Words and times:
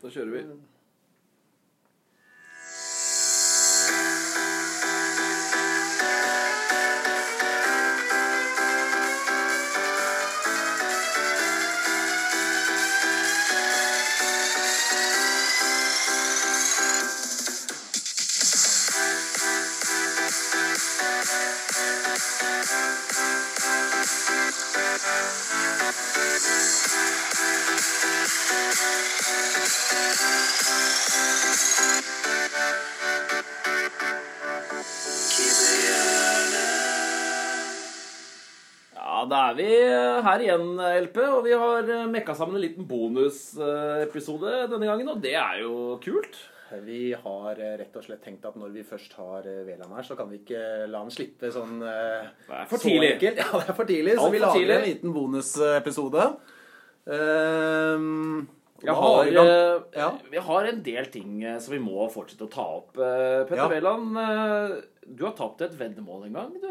Da 0.00 0.08
kjører 0.08 0.30
vi. 0.32 0.44
Her 40.30 40.44
igjen, 40.46 40.70
LP, 41.04 41.18
og 41.26 41.42
vi 41.44 41.52
har 41.58 41.90
eh, 41.90 42.06
mekka 42.10 42.34
sammen 42.38 42.56
en 42.58 42.62
liten 42.64 42.86
bonusepisode 42.88 44.54
denne 44.70 44.86
gangen, 44.88 45.08
og 45.12 45.20
det 45.24 45.34
er 45.38 45.60
jo 45.64 45.98
kult. 46.04 46.38
Vi 46.86 47.10
har 47.18 47.58
eh, 47.58 47.72
rett 47.80 47.96
og 47.98 48.04
slett 48.06 48.22
tenkt 48.22 48.44
at 48.46 48.54
når 48.58 48.70
vi 48.76 48.84
først 48.86 49.16
har 49.18 49.46
eh, 49.50 49.64
Veland 49.66 49.90
her, 49.96 50.06
så 50.06 50.14
kan 50.18 50.28
vi 50.30 50.38
ikke 50.44 50.60
la 50.90 51.00
han 51.02 51.10
slippe 51.10 51.50
sånn 51.54 51.80
Det 51.82 52.54
er 52.54 52.68
for 52.70 52.78
tidlig. 52.78 53.16
enkelt. 53.16 53.42
Ja, 53.42 53.50
det 53.58 53.68
er 53.72 53.78
for 53.80 53.90
tidlig, 53.90 54.14
så 54.16 54.28
Alt 54.28 54.36
vi 54.36 54.42
lager 54.44 54.60
tidlig. 54.60 54.76
en 54.78 54.88
liten 54.88 55.14
bonusepisode. 55.16 56.28
Um, 57.10 58.48
Vi 58.80 58.88
har, 58.88 59.26
Ja. 59.92 60.06
vi 60.30 60.38
har 60.40 60.64
en 60.64 60.82
del 60.82 61.04
ting 61.12 61.42
som 61.60 61.72
vi 61.74 61.78
må 61.84 62.06
fortsette 62.10 62.46
å 62.46 62.50
ta 62.54 62.62
opp. 62.78 62.94
Petter 62.94 63.56
Ja. 63.58 63.66
Wæland, 63.68 64.16
eh, 64.16 64.80
du 65.06 65.24
har 65.26 65.34
tapt 65.36 65.60
et 65.66 65.74
veddemål 65.76 66.26
en 66.26 66.32
gang, 66.32 66.54
du. 66.62 66.70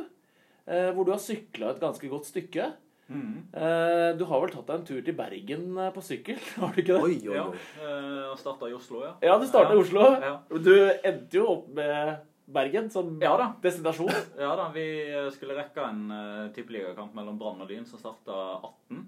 Hvor 0.96 1.06
du 1.06 1.12
har 1.12 1.20
sykla 1.22 1.70
et 1.72 1.80
ganske 1.82 2.10
godt 2.10 2.26
stykke. 2.26 2.72
Eh, 3.10 4.18
Du 4.18 4.24
har 4.30 4.42
vel 4.44 4.52
tatt 4.54 4.68
deg 4.68 4.76
en 4.80 4.86
tur 4.86 5.02
til 5.06 5.16
Bergen 5.18 5.78
eh, 5.78 5.92
på 5.96 6.02
sykkel? 6.06 6.38
Har 6.62 6.74
du 6.76 6.82
ikke 6.84 6.98
det? 6.98 7.04
Oi, 7.04 7.16
oi, 7.30 7.36
Ja. 7.36 7.46
og 7.50 7.56
Uh, 7.80 8.36
Starta 8.38 8.70
i 8.70 8.74
Oslo, 8.78 9.02
ja. 9.04 9.14
Ja, 9.26 9.38
du 9.42 9.46
starta 9.50 9.74
i 9.74 9.82
Oslo. 9.82 10.04
Ja. 10.22 10.34
Du 10.50 10.74
endte 11.04 11.40
jo 11.40 11.48
opp 11.56 11.70
med 11.76 12.20
Bergen 12.50 12.90
som 12.94 13.18
Ja 13.22 13.36
da. 13.38 13.52
destinasjon. 13.62 14.10
Ja 14.40 14.56
da, 14.56 14.70
Vi 14.74 14.86
eh, 15.10 15.30
skulle 15.34 15.58
rekke 15.58 15.84
en 15.90 16.06
uh, 16.12 16.50
tippeligakamp 16.56 17.14
mellom 17.18 17.38
Brann 17.42 17.62
og 17.62 17.70
Lyn 17.70 17.86
som 17.90 18.00
starta 18.02 18.60
18. 18.62 19.04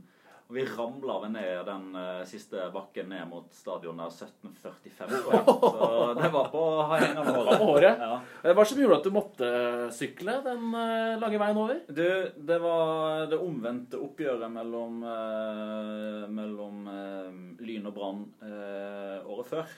Og 0.52 0.58
vi 0.58 0.66
ramla 0.68 1.14
vel 1.24 1.30
ned 1.32 1.62
den 1.64 1.84
uh, 1.96 2.24
siste 2.28 2.66
bakken 2.74 3.08
ned 3.08 3.24
mot 3.30 3.54
stadion 3.56 4.02
der 4.02 4.10
17.45. 4.12 5.14
Så 5.48 6.10
det 6.18 6.32
var 6.34 6.50
på 6.52 6.64
hengende 6.92 7.36
På 7.38 7.56
håret. 7.62 8.02
Ja. 8.04 8.18
Eh, 8.44 8.52
Hva 8.52 8.66
som 8.68 8.82
gjorde 8.82 8.98
at 9.00 9.08
du 9.08 9.14
måtte 9.16 9.52
sykle 9.96 10.34
den 10.44 10.66
uh, 10.76 11.16
lange 11.22 11.40
veien 11.40 11.60
over? 11.62 11.80
Du, 11.88 12.04
det 12.36 12.58
var 12.66 13.30
det 13.32 13.40
omvendte 13.40 14.02
oppgjøret 14.04 14.52
mellom, 14.52 15.00
uh, 15.08 16.28
mellom 16.36 16.84
eh, 16.98 17.32
Lyn 17.64 17.88
og 17.88 17.96
Brann 17.96 18.22
eh, 18.44 19.24
året 19.32 19.48
før. 19.54 19.74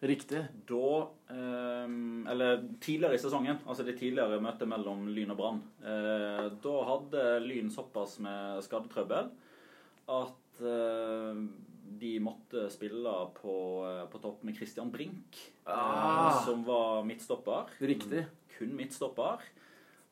Riktig. 0.00 0.46
Da 0.64 0.88
eh, 1.28 1.92
Eller 2.32 2.64
tidligere 2.80 3.20
i 3.20 3.20
sesongen, 3.20 3.60
altså 3.68 3.84
det 3.84 3.98
tidligere 4.00 4.40
møtet 4.40 4.72
mellom 4.72 5.04
Lyn 5.12 5.36
og 5.36 5.42
Brann. 5.44 5.62
Eh, 5.84 6.48
da 6.64 6.74
hadde 6.94 7.28
Lyn 7.44 7.68
såpass 7.76 8.16
med 8.24 8.64
skadetrøbbel 8.64 9.28
at 10.08 10.62
uh, 10.62 11.34
de 12.00 12.14
måtte 12.22 12.68
spille 12.72 13.12
på, 13.36 13.54
eh, 13.84 14.04
på 14.08 14.18
topp 14.22 14.44
med 14.46 14.56
Christian 14.56 14.88
Brink, 14.90 15.36
eh, 15.66 15.72
Ah. 15.74 16.40
som 16.46 16.62
var 16.64 17.02
midtstopper. 17.04 17.66
Riktig. 17.80 18.22
Kun 18.56 18.72
midtstopper. 18.78 19.42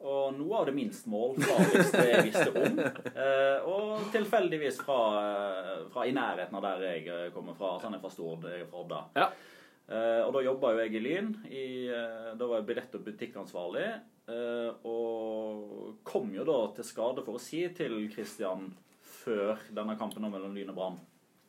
Og 0.01 0.35
noe 0.37 0.59
av 0.61 0.67
det 0.69 0.75
minst 0.77 1.07
målfarligste 1.11 2.03
jeg 2.11 2.27
visste 2.29 2.51
om. 2.53 2.79
Eh, 2.83 3.65
og 3.67 4.05
tilfeldigvis 4.13 4.83
fra, 4.85 4.99
fra 5.91 6.05
i 6.07 6.13
nærheten 6.13 6.55
av 6.55 6.63
der 6.67 6.85
jeg 6.91 7.33
kommer 7.33 7.57
fra. 7.57 7.73
Sånn 7.79 7.89
han 7.95 7.97
er 7.99 8.03
fra 8.05 8.11
Stord, 8.13 8.45
jeg 8.45 8.67
er 8.67 8.69
fra 8.71 8.83
Odda. 8.85 9.01
Ja. 9.17 9.31
Eh, 9.89 10.21
og 10.27 10.35
da 10.37 10.45
jobba 10.45 10.75
jo 10.75 10.83
jeg 10.85 10.95
i 10.99 11.03
Lyn. 11.07 11.33
I, 11.49 11.65
da 12.37 12.47
var 12.47 12.61
jeg 12.61 12.69
billett- 12.69 12.95
og 12.99 13.07
butikkansvarlig. 13.09 13.89
Eh, 14.29 14.71
og 14.85 15.97
kom 16.05 16.31
jo 16.37 16.45
da 16.45 16.59
til 16.77 16.85
skade 16.85 17.25
for 17.25 17.39
å 17.39 17.43
si 17.43 17.65
til 17.73 17.97
Christian 18.13 18.69
før 19.29 19.63
denne 19.77 19.97
kampen 20.01 20.25
mellom 20.33 20.57
Lyn 20.57 20.73
og 20.73 20.81
Brann 20.81 20.99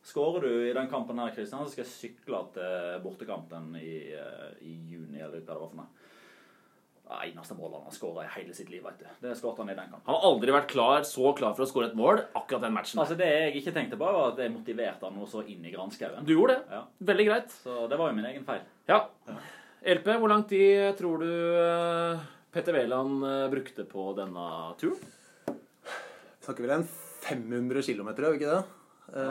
Skårer 0.02 0.46
du 0.46 0.62
i 0.64 0.72
den 0.72 0.88
kampen 0.88 1.18
her, 1.20 1.32
Christian, 1.34 1.66
så 1.66 1.74
skal 1.74 1.84
jeg 1.84 1.92
sykle 1.92 2.38
til 2.54 3.02
bortekampen 3.04 3.74
i, 3.76 4.14
eh, 4.16 4.54
i 4.64 4.72
juni, 4.88 5.20
eller 5.20 5.42
hva 5.42 5.52
det 5.52 5.60
var 5.60 5.68
for 5.68 5.80
noe. 5.82 6.06
Det 7.10 7.18
er 7.18 7.32
eneste 7.32 7.56
målet 7.58 7.74
han 7.74 7.88
har 7.90 7.94
skåra 7.96 8.24
i 8.24 8.30
hele 8.36 8.54
sitt 8.54 8.70
liv, 8.70 8.84
vet 8.86 9.02
du. 9.02 9.06
Det 9.20 9.34
skåret 9.36 9.58
han 9.60 9.72
i 9.72 9.74
den 9.74 9.90
kampen. 9.90 10.06
Han 10.06 10.16
har 10.16 10.26
aldri 10.30 10.54
vært 10.54 10.70
klar, 10.70 11.04
så 11.04 11.34
klar 11.36 11.56
for 11.58 11.66
å 11.66 11.68
skåre 11.68 11.90
et 11.90 11.98
mål 11.98 12.22
akkurat 12.38 12.64
den 12.64 12.76
matchen. 12.76 13.02
Altså 13.02 13.18
Det 13.18 13.28
jeg 13.28 13.56
ikke 13.60 13.74
tenkte 13.76 13.98
på, 13.98 14.06
var 14.06 14.30
at 14.30 14.40
jeg 14.40 14.54
motiverte 14.54 15.08
han 15.08 15.18
noe 15.18 15.28
så 15.28 15.42
inn 15.42 15.66
i 15.66 15.74
granskauen. 15.74 16.24
Du 16.24 16.32
gjorde 16.32 16.56
det. 16.56 16.78
Ja. 16.78 16.82
Veldig 17.12 17.26
greit. 17.26 17.50
Så 17.66 17.82
det 17.90 17.98
var 18.00 18.12
jo 18.12 18.16
min 18.16 18.30
egen 18.30 18.46
feil. 18.46 18.62
Ja. 18.88 19.02
LP, 19.82 20.10
hvor 20.22 20.32
lang 20.32 20.46
tid 20.48 20.96
tror 20.96 21.26
du 21.26 21.28
eh, 21.60 22.24
Petter 22.54 22.78
Wæland 22.78 23.26
eh, 23.26 23.46
brukte 23.52 23.84
på 23.90 24.10
denne 24.16 24.48
turen? 24.80 25.58
Snakker 26.40 26.64
vel 26.64 26.78
en 26.78 26.88
500 27.24 27.82
km, 27.86 28.08
gjør 28.16 28.32
vi 28.36 28.40
ikke 28.40 28.54
det? 28.56 28.62
Eh, 29.10 29.26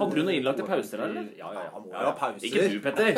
Hadde 0.00 0.16
du 0.16 0.22
noen 0.24 0.46
til 0.56 0.64
pauser 0.64 0.96
der, 1.02 1.10
eller? 1.10 1.26
Ja, 1.36 1.50
ja, 1.52 1.60
ja. 1.66 1.70
Han 1.74 1.82
må 1.84 1.90
jo 1.92 1.96
ha 2.06 2.12
pauser. 2.16 2.40
Ikke 2.48 2.62
du, 2.72 2.78
Petter. 2.80 3.12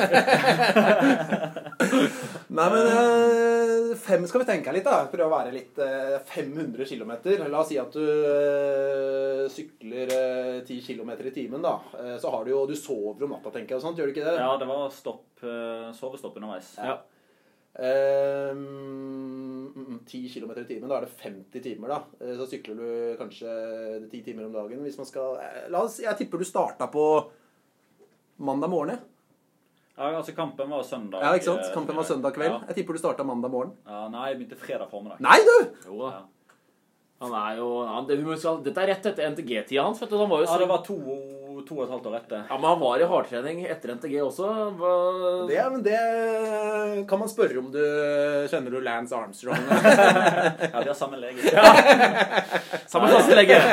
Nei, 2.58 2.66
men 2.74 2.82
eh, 2.90 3.94
fem 4.02 4.26
skal 4.26 4.42
vi 4.42 4.48
tenke 4.48 4.74
litt, 4.74 4.82
da. 4.88 5.04
Prøve 5.12 5.28
å 5.28 5.34
være 5.36 5.52
litt 5.54 5.78
eh, 5.78 6.16
500 6.32 6.88
km. 6.90 7.12
La 7.46 7.60
oss 7.60 7.70
si 7.70 7.78
at 7.78 7.94
du 7.94 8.02
eh, 8.02 9.46
sykler 9.52 10.10
eh, 10.16 10.58
10 10.66 10.82
km 10.88 11.10
i 11.22 11.30
timen, 11.36 11.62
da. 11.62 11.76
Eh, 12.00 12.16
så 12.22 12.26
har 12.34 12.42
du 12.46 12.50
jo 12.54 12.64
Du 12.66 12.74
sover 12.78 13.22
om 13.28 13.32
natta, 13.36 13.50
tenker 13.54 13.70
jeg, 13.76 13.78
og 13.78 13.84
sånt, 13.86 13.98
gjør 14.02 14.10
du 14.10 14.14
ikke 14.16 14.26
det? 14.26 14.34
Ja, 14.42 14.50
det 14.58 14.66
var 14.72 14.90
stopp, 14.96 15.28
eh, 15.46 15.86
sovestopp 15.94 16.34
underveis. 16.40 16.68
Ja. 16.82 16.98
Eh, 17.78 18.50
mm, 18.52 19.72
mm, 19.72 20.00
10 20.04 20.28
km 20.34 20.50
i 20.60 20.64
timen, 20.68 20.88
da 20.90 20.98
er 20.98 21.06
det 21.06 21.14
50 21.22 21.62
timer, 21.64 21.88
da. 21.88 22.00
Eh, 22.20 22.34
Så 22.36 22.46
sykler 22.50 22.76
du 22.76 23.16
kanskje 23.20 23.48
10 24.10 24.22
timer 24.26 24.44
om 24.46 24.52
dagen. 24.52 24.82
Hvis 24.84 24.98
man 25.00 25.06
skal 25.08 25.38
eh, 25.40 25.68
La 25.72 25.80
oss 25.86 25.98
Jeg 26.02 26.16
tipper 26.18 26.38
du 26.38 26.44
starta 26.44 26.90
på 26.92 27.06
mandag 28.38 28.68
morgen, 28.70 28.90
jeg. 28.96 29.00
Ja, 29.96 30.10
altså 30.18 30.32
Kampen 30.34 30.70
var 30.72 30.82
søndag. 30.88 31.20
Ja, 31.22 31.32
ikke 31.36 31.44
sant? 31.50 31.64
eh, 31.64 31.72
Kampen 31.74 31.96
var 31.96 32.04
søndag 32.08 32.32
kveld. 32.36 32.52
Ja. 32.52 32.60
Jeg 32.68 32.76
tipper 32.80 32.92
du 32.96 32.98
starta 32.98 33.24
mandag 33.24 33.50
morgen. 33.52 33.72
Ja, 33.86 34.06
nei, 34.08 34.28
jeg 34.32 34.38
begynte 34.42 34.56
fredag 34.60 34.88
formiddag. 34.90 35.20
Nei, 35.24 35.38
du! 35.44 35.56
Jo 35.88 35.98
da. 36.06 36.12
Ja. 36.12 36.22
Han 37.22 37.34
er 37.38 37.56
jo 37.60 37.66
han, 37.86 38.06
det, 38.08 38.16
vi 38.18 38.36
skal, 38.36 38.56
Dette 38.64 38.82
er 38.82 38.88
rett 38.90 39.04
etter 39.06 39.28
NTG-tida 39.30 39.84
hans. 39.84 40.00
vet 40.02 40.10
du. 40.10 40.16
Han 40.18 40.28
var 40.32 40.40
jo 40.42 40.48
Ja, 40.48 40.56
det 40.58 40.68
var 40.68 40.80
to, 40.82 40.96
to 41.68 41.78
og 41.78 41.84
et 41.86 41.92
halvt 41.94 42.08
år 42.10 42.16
etter. 42.20 42.44
ja, 42.48 42.58
men 42.58 42.68
han 42.70 42.80
var 42.82 43.02
i 43.02 43.08
hardtrening 43.12 43.64
etter 43.66 43.94
NTG 43.96 44.16
også. 44.24 44.48
Hva, 44.78 44.92
Det, 45.50 45.60
men 45.74 45.82
det 45.86 47.06
kan 47.08 47.20
man 47.22 47.30
spørre 47.30 47.58
om 47.62 47.70
du 47.74 47.80
Kjenner 48.52 48.70
du 48.74 48.80
Lance 48.82 49.16
Armstrong? 49.16 49.58
Ja, 50.72 50.80
vi 50.80 50.88
har 50.88 50.96
samme 50.96 51.18
lege. 51.20 51.42
Samme 52.86 53.08
klasselege. 53.12 53.60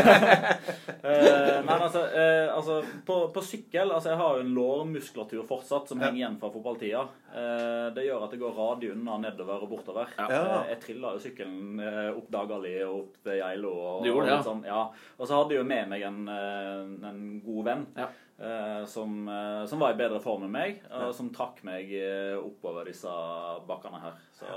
Eh, 0.99 1.61
men 1.63 1.69
altså, 1.81 2.01
eh, 2.11 2.49
altså 2.51 2.81
på, 3.07 3.15
på 3.31 3.41
sykkel 3.45 3.87
altså 3.95 4.09
Jeg 4.11 4.19
har 4.19 4.33
jo 4.35 4.43
en 4.43 4.49
lårmuskulatur 4.51 5.45
fortsatt 5.47 5.87
som 5.87 6.01
henger 6.03 6.17
igjen 6.19 6.35
fra 6.41 6.49
fotballtida. 6.51 7.05
Eh, 7.31 7.85
det 7.95 8.03
gjør 8.03 8.25
at 8.25 8.33
det 8.35 8.39
går 8.41 8.57
radig 8.57 8.89
unna 8.91 9.15
nedover 9.23 9.63
og 9.63 9.71
bortover. 9.71 10.11
Ja. 10.19 10.41
Jeg 10.67 10.81
trilla 10.83 11.13
jo 11.15 11.21
sykkelen 11.23 11.79
opp 12.11 12.27
Dagali 12.33 12.73
og 12.83 12.97
opp 12.97 13.21
til 13.23 13.39
Geilo. 13.39 13.71
Og, 13.71 14.09
og 14.11 14.33
sånn, 14.43 14.65
ja. 14.67 14.81
Og 15.15 15.23
så 15.23 15.39
hadde 15.39 15.55
jeg 15.55 15.63
jo 15.63 15.69
med 15.71 15.87
meg 15.93 16.03
en, 16.09 16.19
en 16.27 17.23
god 17.47 17.69
venn. 17.69 17.78
Ja. 17.95 18.07
eh, 18.39 18.85
som, 18.85 19.27
eh, 19.29 19.65
som 19.65 19.79
var 19.79 19.91
i 19.93 19.99
bedre 19.99 20.19
form 20.23 20.45
enn 20.47 20.53
meg, 20.53 20.79
og 20.91 21.11
som 21.15 21.31
trakk 21.35 21.63
meg 21.67 21.91
eh, 21.95 22.37
oppover 22.39 22.87
disse 22.87 23.11
bakkene 23.67 23.99
her. 24.03 24.21
Så 24.39 24.47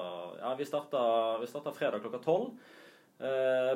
ja, 0.40 0.54
vi 0.58 0.68
starta, 0.68 1.38
vi 1.42 1.46
starta 1.50 1.72
fredag 1.74 2.04
klokka 2.04 2.22
tolv. 2.24 2.54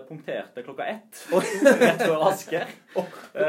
Punkterte 0.08 0.62
klokka 0.66 0.86
ett. 0.90 1.20
Rett 1.78 2.00
før 2.02 2.24
Asker. 2.26 2.66
Det 3.36 3.44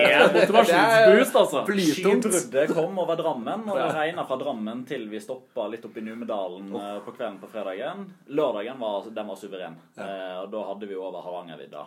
er 0.00 0.32
motivasjonsboost, 0.32 1.36
altså. 1.42 1.64
Flytungt. 1.68 2.56
Kom 2.72 2.96
over 3.02 3.18
Drammen, 3.20 3.66
og 3.68 3.76
det 3.76 3.90
regna 3.92 4.24
fra 4.24 4.38
Drammen 4.40 4.80
til 4.88 5.04
vi 5.12 5.20
stoppa 5.20 5.66
litt 5.68 5.84
opp 5.84 5.98
i 6.00 6.06
Numedalen 6.06 6.72
på 7.04 7.12
kvelden 7.12 7.36
på 7.42 7.50
fredagen. 7.52 8.06
Lørdagen 8.32 8.80
var, 8.80 9.10
den 9.12 9.28
var 9.28 9.36
suveren, 9.42 9.76
og 9.98 10.48
da 10.54 10.64
hadde 10.70 10.88
vi 10.88 10.96
over 10.96 11.20
Hardangervidda. 11.26 11.84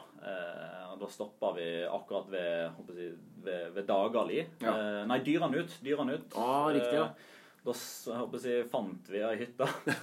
Eh, 0.95 0.99
da 1.03 1.11
stoppa 1.11 1.53
vi 1.53 1.69
akkurat 1.85 2.27
ved, 2.31 2.71
jeg, 2.95 3.13
ved, 3.43 3.71
ved 3.75 3.87
Dagali. 3.87 4.41
Ja. 4.63 4.73
Eh, 4.73 5.05
nei, 5.11 5.19
Dyranut. 5.25 5.77
Dyranut. 5.83 6.35
Ah, 6.39 6.67
riktig, 6.73 6.95
ja. 6.97 7.05
Eh, 7.11 7.31
da 7.65 7.73
håper 8.19 8.45
jeg, 8.47 8.67
fant 8.71 9.09
vi 9.11 9.23
ei 9.25 9.35
hytte. 9.43 9.69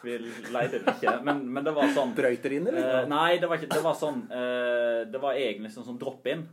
Vi 0.00 0.14
leide 0.16 0.78
den 0.80 0.86
ikke. 0.94 1.12
Men, 1.20 1.42
men 1.52 1.60
det 1.66 1.74
var 1.76 1.90
sånn 1.92 2.14
Brøyter 2.16 2.54
inn, 2.56 2.64
eller? 2.70 3.02
Eh, 3.02 3.08
nei, 3.10 3.34
det 3.36 3.50
var 3.50 3.58
ikke 3.60 3.68
Det 3.74 3.82
var 3.84 3.98
sånn 4.00 4.22
eh, 4.32 5.02
Det 5.12 5.20
var 5.20 5.36
egentlig 5.36 5.74
sånn, 5.74 5.84
sånn 5.90 5.98
drop-in. 6.00 6.46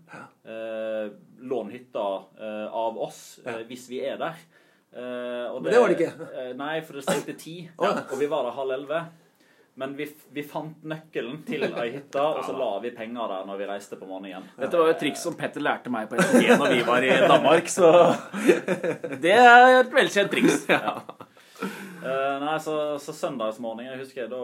Eh, 0.44 1.05
lån 1.47 1.71
hytta 1.71 2.03
eh, 2.44 2.65
av 2.75 2.99
oss 3.05 3.21
eh, 3.45 3.61
hvis 3.69 3.85
vi 3.88 4.01
er 4.03 4.19
der. 4.19 4.35
Eh, 4.91 5.45
og 5.53 5.61
Men 5.61 5.71
det 5.71 5.79
var 5.79 5.94
det 5.94 5.95
ikke. 5.95 6.27
eh, 6.41 6.51
nei, 6.59 6.73
for 6.83 6.99
det 6.99 7.05
stengte 7.07 7.38
ti, 7.39 7.55
og 7.79 8.17
vi 8.19 8.27
var 8.27 8.49
der 8.49 8.57
halv 8.59 8.75
elleve. 8.75 8.99
Men 9.77 9.91
vi, 9.97 10.07
vi 10.33 10.41
fant 10.41 10.81
nøkkelen 10.89 11.44
til 11.45 11.63
ei 11.68 11.91
hytte, 11.94 12.18
og 12.21 12.39
så 12.47 12.56
la 12.57 12.69
vi 12.81 12.89
penger 12.97 13.29
der 13.29 13.44
når 13.45 13.59
vi 13.59 13.68
reiste 13.69 13.97
på 14.00 14.07
morgenen. 14.09 14.47
Dette 14.57 14.74
var 14.79 14.89
jo 14.89 14.95
et 14.95 15.01
triks 15.03 15.21
som 15.27 15.35
Petter 15.38 15.62
lærte 15.62 15.91
meg 15.94 16.09
på 16.09 16.18
SG 16.18 16.47
når 16.57 16.74
vi 16.74 16.81
var 16.91 17.06
i 17.06 17.12
Danmark, 17.29 17.69
så 17.69 17.91
Det 19.21 19.35
er 19.38 19.81
et 19.83 19.94
velkjent 19.94 20.33
triks. 20.33 20.65
Ja. 20.74 20.97
Uh, 21.97 22.35
nei, 22.44 22.53
så, 22.62 22.74
så 23.01 23.13
søndagsmorgen, 23.18 23.88
jeg 23.89 23.97
husker 24.03 24.27
da, 24.29 24.39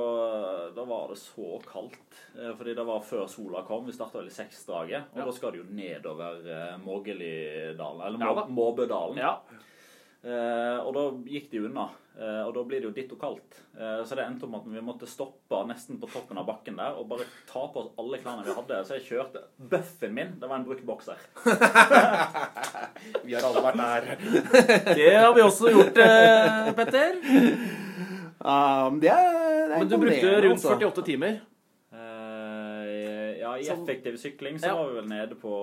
da 0.74 0.86
var 0.90 1.12
det 1.14 1.20
så 1.22 1.60
kaldt. 1.70 2.00
Uh, 2.34 2.50
fordi 2.58 2.74
det 2.76 2.86
var 2.88 3.04
før 3.06 3.28
sola 3.30 3.62
kom. 3.68 3.84
Vi 3.86 3.94
starta 3.94 4.18
vel 4.18 4.32
i 4.32 4.34
seksdraget. 4.34 5.12
Og 5.14 5.22
Ja. 5.22 5.28
da 5.30 5.36
skal 5.38 5.54
det 5.54 5.62
jo 5.62 5.68
nedover 5.78 6.40
uh, 6.48 6.74
Mågelidalen, 6.82 8.02
eller 8.08 8.18
Ja 8.26 8.32
Må, 8.32 8.40
da. 8.40 8.46
Måbødalen. 8.58 9.22
ja. 9.22 9.36
Eh, 10.24 10.80
og 10.80 10.94
da 10.96 11.04
gikk 11.28 11.52
de 11.52 11.66
unna. 11.68 11.90
Eh, 12.14 12.42
og 12.46 12.52
da 12.54 12.62
blir 12.68 12.80
det 12.80 12.88
jo 12.88 12.94
ditto 12.94 13.16
kaldt. 13.20 13.58
Eh, 13.74 14.04
så 14.06 14.16
det 14.16 14.24
endte 14.24 14.46
om 14.46 14.54
at 14.56 14.66
vi 14.70 14.82
måtte 14.86 15.10
stoppe 15.10 15.60
nesten 15.66 15.98
på 16.00 16.08
toppen 16.14 16.38
av 16.38 16.46
bakken 16.46 16.78
der 16.78 16.96
og 17.00 17.08
bare 17.10 17.26
ta 17.50 17.64
på 17.74 17.82
oss 17.82 17.90
alle 18.00 18.20
klærne 18.22 18.46
vi 18.46 18.54
hadde. 18.54 18.82
Så 18.86 19.00
jeg 19.00 19.08
kjørte 19.08 19.42
Bøffen 19.58 20.14
min, 20.14 20.36
det 20.40 20.50
var 20.50 20.62
en 20.62 20.68
brukt 20.68 20.86
bokser. 20.86 21.18
Vi 23.26 23.34
har 23.34 23.44
alle 23.44 23.64
vært 23.66 23.80
der. 23.82 24.06
Det 25.00 25.10
har 25.12 25.34
vi 25.36 25.42
også 25.44 25.72
gjort, 25.74 25.98
eh, 26.00 26.70
Petter. 26.78 27.18
Um, 28.44 29.00
det 29.00 29.10
er, 29.12 29.28
det 29.34 29.74
er 29.74 29.80
Men 29.80 29.90
du 29.90 29.98
brukte 29.98 30.32
rundt 30.46 30.60
altså. 30.60 30.76
48 30.76 31.04
timer. 31.08 31.38
Eh, 33.54 33.56
ja, 33.58 33.58
i 33.62 33.64
Som- 33.70 33.84
effektiv 33.86 34.18
sykling 34.18 34.58
så 34.60 34.68
Ja. 34.68 34.74
var 34.76 34.88
vi 34.90 34.96
vel 35.00 35.08
nede 35.10 35.36
på 35.36 35.54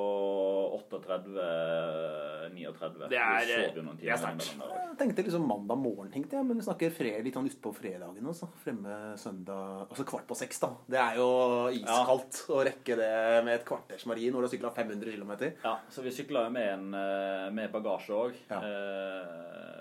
38-39. 0.90 3.08
Det 3.08 3.18
er- 3.18 3.82
noen 3.82 3.96
det 3.98 4.08
er 4.08 4.16
sterkt. 4.16 4.56
Jeg 4.60 4.96
tenkte 4.98 5.22
liksom 5.24 5.46
mandag 5.46 5.76
morgen, 5.78 6.10
tenkte 6.12 6.32
jeg, 6.36 6.44
men 6.46 6.56
vi 6.58 6.62
snakker 6.62 6.90
fred, 6.92 7.24
litt 7.24 7.34
sånn 7.34 7.48
utpå 7.48 7.72
fredagen. 7.74 8.26
Altså. 8.26 8.48
Fremme 8.64 9.14
søndag 9.16 9.86
Altså 9.90 10.04
kvart 10.04 10.26
på 10.26 10.34
seks, 10.36 10.60
da. 10.60 10.68
Det 10.88 10.98
er 10.98 11.14
jo 11.16 11.68
iskaldt 11.72 12.46
å 12.48 12.64
rekke 12.66 12.96
det 12.96 13.44
med 13.44 13.54
et 13.60 13.64
kvarters 13.64 14.06
marin 14.06 14.32
når 14.32 14.40
du 14.40 14.46
har 14.48 14.58
sykla 14.58 14.70
500 14.74 15.12
km. 15.16 15.52
Ja, 15.64 15.76
så 15.90 16.02
vi 16.02 16.10
sykla 16.10 16.44
jo 16.44 16.50
med, 16.50 16.68
en, 16.68 16.94
eh, 16.94 17.50
med 17.50 17.72
bagasje 17.72 18.10
òg. 18.10 18.34
Ja. 18.50 18.60
I 18.60 19.79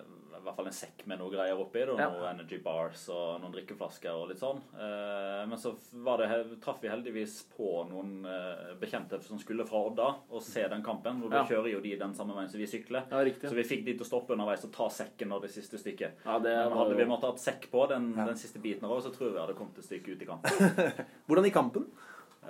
hvert 0.49 0.57
fall 0.59 0.67
en 0.69 0.75
sekk 0.75 1.05
med 1.07 1.19
noe 1.21 1.31
greier 1.31 1.59
oppi. 1.61 1.85
Da, 1.85 1.95
Ja. 1.99 2.09
Noen 2.09 2.29
energy 2.39 2.57
bars 2.63 3.07
og 3.13 3.39
noen 3.41 3.53
drikkeflasker 3.53 4.11
og 4.11 4.27
litt 4.29 4.39
sånn. 4.41 4.59
Eh, 4.75 5.45
Men 5.49 5.57
så 5.57 5.75
var 5.93 6.17
det, 6.17 6.59
traff 6.61 6.81
vi 6.81 6.89
heldigvis 6.91 7.43
på 7.55 7.87
noen 7.89 8.25
eh, 8.25 8.73
bekjente 8.81 9.21
som 9.23 9.39
skulle 9.39 9.65
fra 9.69 9.77
Odda 9.87 10.09
og 10.29 10.41
se 10.43 10.67
den 10.67 10.83
kampen. 10.83 11.23
Og 11.23 11.29
da 11.31 11.43
Ja. 11.43 11.45
kjører 11.45 11.71
jo 11.73 11.79
de 11.81 11.95
den 11.95 12.13
samme 12.13 12.33
veien 12.35 12.49
som 12.49 12.59
vi 12.59 12.65
sykler. 12.67 13.03
Ja, 13.09 13.23
riktig. 13.23 13.49
Så 13.49 13.55
vi 13.55 13.63
fikk 13.63 13.85
de 13.85 13.93
til 13.93 14.05
å 14.05 14.09
stoppe 14.09 14.33
underveis 14.35 14.63
og 14.65 14.71
ta 14.73 14.89
sekken 14.89 15.31
av 15.31 15.41
det 15.41 15.51
siste 15.51 15.77
stykket. 15.77 16.11
Ja, 16.25 16.39
det 16.39 16.55
hadde 16.73 16.95
vi 16.97 17.05
måttet 17.05 17.29
hatt 17.31 17.39
sekk 17.39 17.69
på 17.71 17.87
den, 17.87 18.13
Ja. 18.17 18.25
den 18.25 18.35
siste 18.35 18.59
biten 18.59 18.83
av 18.85 18.91
året, 18.91 19.03
så 19.05 19.11
tror 19.15 19.29
jeg 19.29 19.33
vi 19.33 19.39
hadde 19.45 19.55
kommet 19.55 19.77
et 19.77 19.85
stykke 19.85 20.11
ut 20.15 20.21
i 20.21 20.25
kampen. 20.25 20.51
Hvordan 21.29 21.43
gikk 21.45 21.53
kampen? 21.53 21.85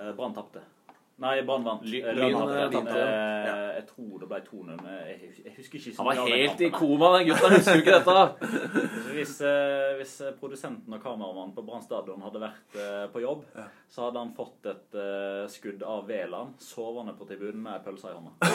Eh, 0.00 0.12
Brann 0.12 0.34
tapte. 0.34 0.60
Nei, 1.20 1.42
Brann 1.42 1.62
vant. 1.62 1.82
Eh, 1.84 2.14
Lyn 2.16 2.32
tapte, 2.72 2.96
ja. 2.96 3.54
Eh, 3.54 3.69
Jeg 3.80 3.86
tror 3.88 4.20
det 4.20 4.28
ble 4.28 4.38
2-0, 4.44 4.80
men 4.84 4.90
jeg, 5.08 5.30
jeg 5.44 5.52
husker 5.56 5.78
ikke 5.80 5.92
så 5.96 6.04
Han 6.04 6.08
var 6.10 6.32
helt 6.34 6.60
i 6.60 6.68
koma, 6.74 7.08
den 7.16 7.28
gutten. 7.30 7.54
Husker 7.56 7.78
du 7.78 7.82
ikke 7.82 7.96
dette? 7.96 8.16
Så 9.00 9.14
Hvis, 9.16 9.32
eh, 9.48 9.92
hvis 9.98 10.12
eh, 10.26 10.34
produsenten 10.40 10.96
og 10.96 11.00
kameramannen 11.02 11.54
på 11.56 11.64
Brann 11.64 11.84
stadion 11.84 12.20
hadde 12.26 12.42
vært 12.42 12.76
eh, 12.76 13.06
på 13.14 13.22
jobb, 13.24 13.46
så 13.90 14.04
hadde 14.06 14.22
han 14.22 14.34
fått 14.36 14.68
et 14.70 14.98
eh, 15.00 15.44
skudd 15.52 15.84
av 15.88 16.04
Veland 16.10 16.60
sovende 16.62 17.16
på 17.16 17.28
tribunen 17.30 17.62
med 17.64 17.80
pølsa 17.86 18.12
i 18.12 18.18
hånda. 18.18 18.52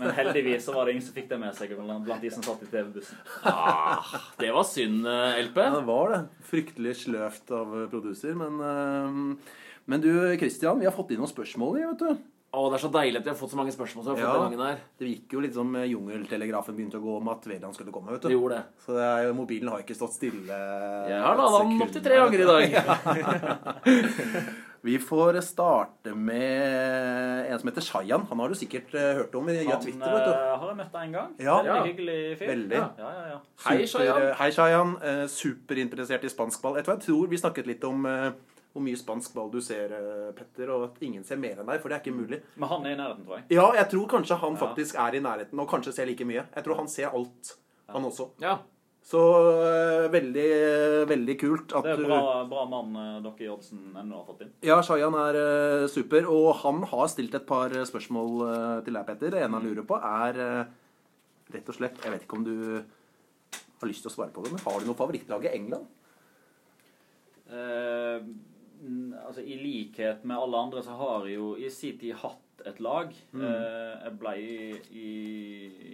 Men 0.00 0.14
heldigvis 0.16 0.64
så 0.66 0.74
var 0.76 0.88
det 0.88 0.96
ingen 0.96 1.06
som 1.06 1.16
fikk 1.18 1.28
det 1.34 1.40
med 1.44 1.54
seg 1.58 1.76
blant 1.76 2.24
de 2.24 2.32
som 2.32 2.46
satt 2.46 2.64
i 2.64 2.70
TV-bussen. 2.72 3.20
Ah, 3.50 4.16
det 4.40 4.50
var 4.56 4.64
synd, 4.68 5.04
LP. 5.04 5.60
Ja, 5.60 5.74
det 5.76 5.84
var 5.86 6.14
det. 6.14 6.22
Fryktelig 6.48 6.96
sløvt 7.04 7.52
av 7.54 7.76
produser, 7.92 8.34
men 8.40 9.36
Men 9.84 10.00
du, 10.00 10.08
Christian, 10.40 10.78
vi 10.80 10.86
har 10.88 10.94
fått 10.96 11.10
inn 11.12 11.20
noen 11.20 11.28
spørsmål, 11.28 11.74
vet 11.82 12.00
du. 12.00 12.22
Å, 12.54 12.64
det 12.70 12.76
er 12.78 12.82
så 12.84 12.90
deilig 12.94 13.18
at 13.18 13.24
vi 13.26 13.32
har 13.32 13.38
fått 13.38 13.50
så 13.50 13.58
mange 13.58 13.72
spørsmål 13.74 14.04
som 14.06 14.14
vi 14.14 14.22
har 14.22 14.28
fått 14.30 14.34
Ja. 14.36 14.42
den 14.48 14.52
gangen 14.54 14.66
her. 14.70 14.82
Det 15.00 15.08
gikk 15.10 15.32
jo 15.34 15.40
litt 15.42 15.54
som 15.56 15.74
eh, 15.76 15.88
jungeltelegrafen 15.90 16.76
begynte 16.76 17.00
å 17.00 17.04
gå 17.04 17.16
om 17.18 17.28
at 17.32 17.48
Veland 17.50 17.74
skulle 17.74 17.90
komme, 17.94 18.12
vet 18.14 18.22
du. 18.22 18.28
Det 18.30 18.36
gjorde 18.36 18.60
det. 18.60 18.64
Så 18.86 18.94
det 18.94 19.08
er, 19.08 19.32
mobilen 19.34 19.72
har 19.72 19.82
ikke 19.82 19.96
stått 19.98 20.14
stille. 20.14 20.60
Jeg 21.10 21.22
har 21.24 21.34
lada 21.40 21.64
den 21.64 21.82
opptil 21.82 22.04
tre 22.04 22.20
ganger 22.22 22.44
i 22.44 22.48
dag. 22.52 22.64
Vi 24.84 24.98
får 25.00 25.38
starte 25.40 26.12
med 26.14 27.46
en 27.48 27.58
som 27.58 27.68
heter 27.70 27.80
Shayan. 27.86 28.26
Han 28.28 28.40
har 28.42 28.52
du 28.52 28.54
sikkert 28.58 28.92
eh, 28.94 29.14
hørt 29.16 29.32
om 29.38 29.46
via 29.48 29.62
Han 29.70 29.80
Twitter, 29.80 30.12
vet 30.12 30.26
du. 30.28 30.32
Han 30.34 30.60
har 30.60 30.68
jeg 30.74 30.76
møtt 30.82 30.98
en 31.00 31.14
gang. 31.16 31.30
Ja. 31.40 31.54
Veldig 31.64 31.86
hyggelig 31.88 32.18
fyr. 32.42 32.50
Veldig. 32.52 32.80
Ja, 32.82 33.12
ja, 33.16 33.22
ja. 33.30 33.38
Hei, 33.64 33.78
Shayan. 33.88 34.26
Hei, 34.42 34.50
Shayan. 34.52 34.92
Eh, 35.00 35.22
Superinteressert 35.32 36.26
i 36.28 36.32
spansk 36.32 36.60
ball. 36.66 36.76
Jeg 36.82 37.00
tror, 37.06 37.30
vi 37.32 37.40
snakket 37.40 37.70
litt 37.72 37.86
om 37.88 38.04
eh, 38.10 38.26
hvor 38.74 38.82
mye 38.82 38.98
spansk 38.98 39.34
ball 39.36 39.50
du 39.54 39.60
ser, 39.62 39.92
eh, 39.94 40.32
Petter, 40.34 40.68
og 40.74 40.88
at 40.88 40.96
ingen 41.06 41.22
ser 41.24 41.38
mer 41.38 41.60
enn 41.62 41.68
deg, 41.70 41.80
for 41.80 41.88
det 41.88 41.94
er 41.96 42.02
ikke 42.02 42.16
mulig. 42.18 42.40
Men 42.58 42.68
han 42.72 42.86
er 42.86 42.94
i 42.96 42.98
nærheten, 42.98 43.24
tror 43.28 43.36
jeg. 43.38 43.44
Ja, 43.54 43.66
jeg 43.78 43.88
tror 43.92 44.08
kanskje 44.10 44.38
han 44.40 44.56
Ja. 44.58 44.62
faktisk 44.66 44.94
er 44.98 45.14
i 45.14 45.20
nærheten, 45.22 45.60
og 45.62 45.68
kanskje 45.70 45.92
ser 45.94 46.06
like 46.10 46.24
mye. 46.26 46.42
Jeg 46.56 46.64
tror 46.64 46.76
han 46.82 46.88
ser 46.88 47.14
alt, 47.14 47.56
han 47.88 48.02
også. 48.04 48.30
Ja. 48.42 48.58
Så 49.04 49.20
eh, 49.20 50.08
veldig, 50.08 51.06
veldig 51.06 51.38
kult 51.38 51.72
at 51.76 51.84
Det 51.84 51.92
er 51.92 52.00
en 52.02 52.08
bra, 52.08 52.44
bra 52.48 52.64
mann 52.66 52.96
eh, 52.96 53.20
dere 53.22 53.44
i 53.46 53.50
Oddsen 53.52 53.92
ennå 53.94 54.16
har 54.16 54.24
fått 54.26 54.40
inn. 54.42 54.52
Ja, 54.64 54.80
Shayan 54.82 55.14
er 55.14 55.86
super, 55.92 56.26
og 56.26 56.54
han 56.64 56.82
har 56.82 57.06
stilt 57.12 57.34
et 57.34 57.46
par 57.46 57.68
spørsmål 57.68 58.82
til 58.84 58.94
deg, 58.96 59.06
Petter. 59.06 59.30
Det 59.30 59.42
ene 59.44 59.60
han 59.60 59.62
lurer 59.68 59.84
på, 59.86 60.00
er 60.02 60.66
rett 61.52 61.68
og 61.68 61.74
slett 61.76 62.00
Jeg 62.02 62.10
vet 62.10 62.22
ikke 62.24 62.38
om 62.38 62.44
du 62.44 62.82
har 63.82 63.86
lyst 63.88 64.02
til 64.02 64.10
å 64.10 64.14
svare 64.16 64.32
på 64.32 64.42
det, 64.42 64.50
men 64.56 64.64
har 64.64 64.80
du 64.80 64.86
noe 64.88 64.96
favorittlag 64.98 65.44
i 65.44 65.54
England? 65.54 65.86
N- 67.52 68.34
altså 69.26 69.40
I 69.44 69.56
likhet 69.60 70.24
med 70.24 70.36
alle 70.36 70.58
andre 70.66 70.82
så 70.84 70.96
har 70.98 71.26
jeg 71.28 71.36
jo 71.38 71.52
i 71.56 71.68
sin 71.72 71.98
tid 72.00 72.14
hatt 72.20 72.40
et 72.66 72.78
lag. 72.80 73.10
Mm. 73.34 73.42
Eh, 73.44 74.04
jeg 74.06 74.16
ble 74.20 74.32
i, 74.40 74.56
i, 74.96 75.10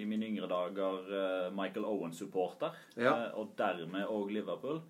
i 0.02 0.06
mine 0.06 0.28
yngre 0.28 0.46
dager 0.50 1.08
eh, 1.20 1.50
Michael 1.56 1.86
Owen-supporter, 1.88 2.74
Ja. 3.00 3.14
eh, 3.14 3.38
og 3.40 3.54
dermed 3.58 4.06
òg 4.06 4.30
Liverpool. 4.36 4.80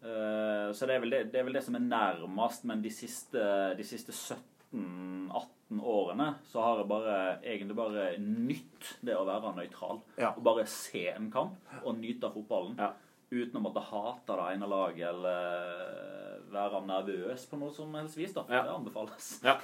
Så 0.00 0.86
det 0.88 0.94
er, 0.94 1.00
vel 1.02 1.10
det, 1.12 1.18
det 1.32 1.40
er 1.40 1.44
vel 1.44 1.56
det 1.58 1.60
som 1.66 1.74
er 1.76 1.82
nærmest, 1.84 2.62
men 2.64 2.80
de 2.80 2.88
siste, 2.88 3.42
de 3.76 3.84
siste 3.84 4.14
17-18 4.16 5.82
årene 5.84 6.28
så 6.48 6.62
har 6.64 6.78
jeg 6.80 6.88
bare 6.88 7.16
egentlig 7.44 7.76
bare 7.76 8.06
nytt 8.22 8.94
det 9.04 9.16
å 9.18 9.26
være 9.28 9.52
nøytral. 9.58 10.00
Ja. 10.16 10.30
Og 10.36 10.42
bare 10.46 10.64
se 10.72 11.04
en 11.12 11.28
kamp 11.34 11.58
og 11.84 11.98
nyte 12.00 12.30
av 12.30 12.38
fotballen. 12.38 12.78
Ja. 12.80 12.94
Uten 13.30 13.60
å 13.60 13.62
måtte 13.62 13.82
hate 13.90 14.38
det 14.40 14.46
ene 14.56 14.70
laget 14.72 15.04
eller 15.12 16.09
være 16.52 16.80
nervøs 16.86 17.46
på 17.50 17.58
noe 17.60 17.72
som 17.74 17.92
helst 17.94 18.16
vis. 18.18 18.32
da. 18.36 18.44
Ja. 18.50 18.62
Det 18.66 18.74
anbefales. 18.74 19.28
ja. 19.48 19.58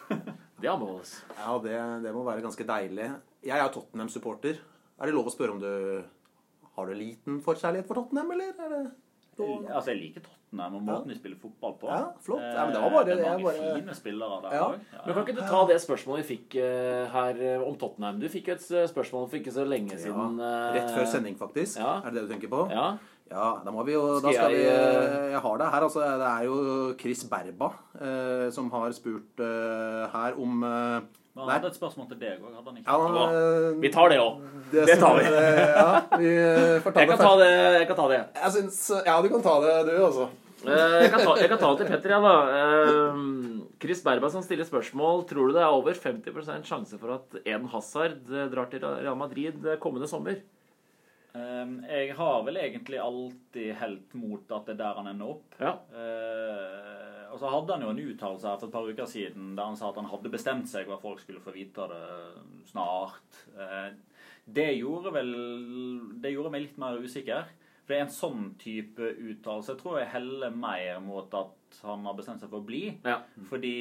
Det 0.60 0.68
anbefales. 0.72 1.16
Ja, 1.38 1.56
det, 1.64 1.78
det 2.04 2.14
må 2.14 2.24
være 2.26 2.42
ganske 2.46 2.66
deilig. 2.68 3.10
Jeg 3.46 3.58
er 3.58 3.68
Tottenham-supporter. 3.74 4.60
Er 5.00 5.06
det 5.10 5.14
lov 5.14 5.26
å 5.28 5.34
spørre 5.34 5.52
om 5.56 5.60
du 5.60 6.04
Har 6.76 6.86
du 6.88 6.94
liten 6.96 7.40
forkjærlighet 7.44 7.86
for 7.88 7.94
Tottenham, 8.02 8.30
eller? 8.36 8.54
Er 8.60 8.72
det 8.76 8.86
Altså, 9.36 9.90
Jeg 9.92 9.98
liker 10.00 10.22
Tottenham 10.24 10.76
og 10.78 10.82
måten 10.86 11.10
de 11.12 11.16
spiller 11.18 11.36
fotball 11.36 11.74
på. 11.76 11.88
Ja, 11.92 12.06
flott. 12.24 12.40
Eh, 12.40 12.54
Ja, 12.56 12.62
men 12.64 12.72
det 12.72 12.80
var 12.80 12.90
bare- 12.94 13.04
det 13.04 13.16
er 13.18 13.26
mange 13.28 13.44
bare- 13.44 13.74
fine 13.76 13.94
spillere 13.98 14.38
der 14.46 14.54
Ja. 14.56 14.62
òg. 14.70 14.78
Men 15.04 15.14
Kan 15.14 15.24
ikke 15.26 15.34
du 15.36 15.40
ta 15.44 15.66
det 15.68 15.76
spørsmålet 15.82 16.24
vi 16.24 16.36
fikk 16.36 16.54
eh, 16.56 17.06
her 17.12 17.42
eh, 17.42 17.60
om 17.68 17.76
Tottenham? 17.76 18.18
Du 18.20 18.28
fikk 18.32 18.46
jo 18.48 18.54
et 18.54 18.88
spørsmål 18.88 19.28
for 19.28 19.36
ikke 19.36 19.52
så 19.52 19.66
lenge 19.68 19.98
siden. 20.00 20.40
Rett 20.72 20.88
før 20.96 21.04
sending, 21.06 21.36
faktisk. 21.36 21.76
Ja. 21.76 21.98
Er 22.00 22.10
det 22.10 22.14
det 22.14 22.28
du 22.28 22.32
tenker 22.34 22.48
på? 22.48 22.70
Ja. 22.72 22.96
Ja, 23.30 23.46
da 23.64 23.72
må 23.74 23.82
vi 23.84 23.92
jo 23.96 24.20
Da 24.22 24.30
Skal 24.30 24.52
vi 24.54 24.60
jeg, 24.62 25.32
eh, 25.34 25.38
har 25.42 25.56
det 25.58 25.66
her, 25.72 25.82
altså. 25.88 26.00
Det 26.22 26.28
er 26.30 26.44
jo 26.46 26.56
Chris 27.00 27.24
Berba 27.26 27.72
eh, 27.98 28.50
som 28.54 28.70
har 28.70 28.92
spurt 28.94 29.42
eh, 29.42 30.04
her 30.12 30.36
om 30.38 30.62
eh, 30.62 31.00
Men 31.34 31.42
han 31.42 31.50
hadde 31.56 31.72
et 31.72 31.78
spørsmål 31.80 32.06
til 32.12 32.20
deg 32.22 32.38
òg, 32.38 32.54
hadde 32.54 32.70
han 32.70 32.78
ikke? 32.78 32.86
ja, 32.86 33.10
Bra. 33.10 33.26
eh, 33.34 33.80
Vi 33.82 33.90
tar 33.92 34.08
det 34.14 34.20
òg. 34.22 34.38
det 34.70 34.86
det 34.92 34.98
tar 35.02 35.18
vi. 35.18 35.26
eh, 35.26 35.60
ja, 35.74 35.90
vi 36.16 36.30
får 36.86 36.94
ta 36.94 37.00
Jeg 37.02 37.08
det 37.08 37.16
kan 37.16 37.26
ta 37.26 37.34
det. 37.42 37.50
Jeg 37.80 37.86
kan 37.90 37.96
ta 38.02 38.08
det. 38.14 38.20
Jeg 38.42 38.52
syns 38.60 38.80
Ja, 39.10 39.18
du 39.22 39.28
kan 39.34 39.42
ta 39.50 39.56
det, 39.66 39.74
du 39.90 39.94
også. 40.06 40.28
Eh, 40.66 40.96
Jeg 41.02 41.10
kan 41.12 41.20
ta, 41.26 41.34
jeg 41.42 41.48
kan 41.50 41.58
ta 41.60 41.68
det 41.74 41.78
til 41.82 41.90
Petter, 41.92 42.10
ja, 42.10 42.20
da. 42.22 42.34
Chris 43.82 44.00
Berba 44.06 44.30
som 44.32 44.42
stiller 44.42 44.64
spørsmål. 44.66 45.26
Tror 45.28 45.50
du 45.50 45.54
det 45.58 45.62
er 45.66 45.74
over 45.74 45.92
50 45.94 46.64
sjanse 46.66 46.98
for 46.98 47.18
at 47.18 47.36
Eden 47.44 47.68
Hazard 47.74 48.22
drar 48.54 48.70
til 48.70 48.80
Real 48.86 49.18
Madrid 49.18 49.66
kommende 49.82 50.08
sommer? 50.08 50.40
Um, 51.36 51.72
jeg 51.84 52.14
har 52.16 52.44
vel 52.46 52.56
egentlig 52.62 52.98
alltid 53.02 53.74
helt 53.80 54.14
mot 54.16 54.52
at 54.56 54.68
det 54.68 54.76
er 54.76 54.80
der 54.80 55.00
han 55.00 55.10
ender 55.10 55.34
opp. 55.34 55.56
Ja. 55.60 55.74
Eh, 55.92 57.26
og 57.32 57.40
så 57.42 57.50
hadde 57.52 57.76
han 57.76 57.84
jo 57.84 57.90
en 57.92 58.00
uttalelse 58.00 58.48
her 58.48 58.60
for 58.60 58.70
et 58.70 58.76
par 58.76 58.88
uker 58.88 59.10
siden 59.10 59.50
der 59.58 59.68
han 59.68 59.76
sa 59.76 59.90
at 59.90 59.98
han 60.00 60.08
hadde 60.08 60.32
bestemt 60.32 60.70
seg, 60.70 60.88
hva 60.88 60.96
folk 61.02 61.20
skulle 61.20 61.42
få 61.44 61.52
vite 61.52 61.88
det 61.90 62.06
snart. 62.70 63.42
Eh, 63.52 63.90
det 64.46 64.68
gjorde 64.78 65.10
vel 65.10 65.32
Det 66.22 66.30
gjorde 66.30 66.52
meg 66.54 66.68
litt 66.68 66.80
mer 66.80 67.00
usikker. 67.02 67.48
For 67.82 67.92
det 67.92 67.98
er 67.98 68.06
en 68.06 68.16
sånn 68.16 68.46
type 68.58 69.12
uttalelse 69.28 69.76
tror 69.78 70.00
jeg 70.00 70.14
heller 70.14 70.54
mer 70.54 71.02
mot 71.04 71.34
at 71.38 71.80
han 71.86 72.06
har 72.08 72.16
bestemt 72.18 72.40
seg 72.42 72.50
for 72.50 72.62
å 72.62 72.66
bli. 72.66 72.88
Ja. 73.04 73.20
Fordi 73.50 73.76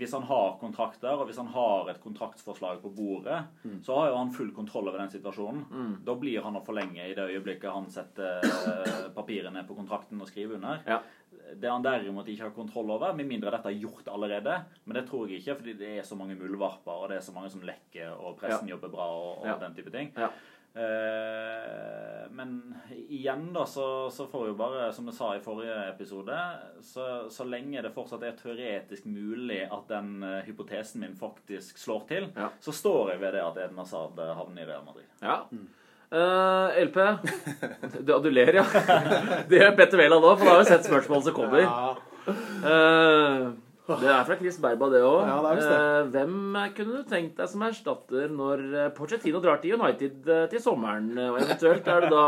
hvis 0.00 0.12
han 0.16 0.22
har 0.28 0.54
kontrakter, 0.60 1.12
og 1.20 1.26
hvis 1.28 1.36
han 1.40 1.48
har 1.52 1.88
et 1.92 1.98
kontraktsforslag 2.00 2.78
på 2.82 2.90
bordet, 2.96 3.40
så 3.84 3.96
har 3.98 4.10
jo 4.10 4.16
han 4.16 4.30
full 4.32 4.52
kontroll 4.56 4.88
over 4.88 4.98
den 5.02 5.10
situasjonen. 5.12 5.98
Da 6.06 6.14
blir 6.16 6.40
han 6.44 6.56
å 6.56 6.62
forlenge 6.64 7.04
i 7.04 7.14
det 7.16 7.26
øyeblikket 7.34 7.72
han 7.72 7.88
setter 7.92 8.40
eh, 8.44 9.08
papirene 9.16 9.64
på 9.68 9.76
kontrakten 9.76 10.20
og 10.20 10.28
skriver 10.30 10.56
under. 10.60 10.80
Ja. 10.88 11.00
Det 11.60 11.68
han 11.68 11.82
derimot 11.84 12.28
ikke 12.30 12.46
har 12.48 12.54
kontroll 12.56 12.90
over, 12.94 13.12
med 13.18 13.26
mindre 13.28 13.50
dette 13.52 13.68
er 13.72 13.80
gjort 13.82 14.08
allerede, 14.12 14.60
men 14.84 14.96
det 14.96 15.04
tror 15.08 15.28
jeg 15.28 15.42
ikke, 15.42 15.56
fordi 15.60 15.74
det 15.80 15.90
er 15.98 16.06
så 16.06 16.16
mange 16.16 16.36
muldvarper, 16.38 16.94
og 17.04 17.10
det 17.10 17.18
er 17.18 17.26
så 17.26 17.34
mange 17.34 17.50
som 17.52 17.64
lekker, 17.66 18.12
og 18.14 18.38
pressen 18.40 18.70
jobber 18.70 18.92
bra, 18.92 19.08
og, 19.10 19.42
og 19.42 19.46
Ja. 19.50 19.58
den 19.66 19.74
type 19.74 19.90
ting. 19.90 20.12
Eh, 20.74 22.26
men 22.30 22.74
igjen 23.08 23.48
da, 23.52 23.64
så, 23.66 24.10
så 24.14 24.26
får 24.30 24.46
jo 24.50 24.54
bare, 24.58 24.92
som 24.94 25.08
jeg 25.10 25.16
sa 25.16 25.32
i 25.36 25.42
forrige 25.42 25.74
episode, 25.90 26.36
så, 26.86 27.06
så 27.32 27.46
lenge 27.48 27.82
det 27.82 27.90
fortsatt 27.94 28.22
er 28.28 28.36
teoretisk 28.38 29.08
mulig 29.10 29.64
at 29.66 29.88
den 29.90 30.22
eh, 30.22 30.44
hypotesen 30.46 31.02
min 31.02 31.16
faktisk 31.18 31.78
slår 31.82 32.04
til, 32.08 32.28
Ja. 32.38 32.48
så 32.62 32.72
står 32.76 33.14
jeg 33.16 33.22
ved 33.24 33.34
det 33.38 33.42
at 33.44 33.58
Eden 33.66 33.80
Hazard 33.82 34.18
eh, 34.22 34.34
havner 34.38 34.62
i 34.62 34.68
Real 34.70 34.86
Madrid. 34.86 35.10
Ja. 35.22 35.40
Uh, 36.10 36.74
LP 36.82 36.96
du, 38.06 38.14
du 38.22 38.30
ler, 38.34 38.56
ja. 38.58 38.64
Det 39.50 39.60
gjør 39.60 39.76
Petter 39.78 40.00
Wæland 40.00 40.24
òg, 40.26 40.38
for 40.40 40.46
da 40.48 40.54
har 40.56 40.64
vi 40.64 40.70
sett 40.72 40.88
spørsmål 40.88 41.22
som 41.22 41.36
kommer. 41.36 41.66
Ja. 41.66 41.92
Eh, 43.96 44.00
det 44.04 44.10
er 44.14 44.24
fra 44.28 44.36
Chris 44.40 44.58
Berba, 44.62 44.88
det 44.92 45.00
òg. 45.06 45.20
Ja, 45.26 45.38
det 45.54 45.64
det. 45.66 46.10
hvem 46.14 46.58
kunne 46.76 47.00
du 47.00 47.08
tenkt 47.10 47.36
deg 47.40 47.48
som 47.52 47.62
erstatter 47.66 48.30
når 48.32 48.64
eh, 48.84 48.88
Pochettino 48.96 49.40
drar 49.44 49.60
til 49.62 49.74
United 49.78 50.28
eh, 50.30 50.46
til 50.52 50.62
sommeren? 50.64 51.10
eh, 51.18 51.30
Og 51.32 51.40
eventuelt 51.42 51.88
er 51.90 52.06
det 52.06 52.12
da 52.14 52.26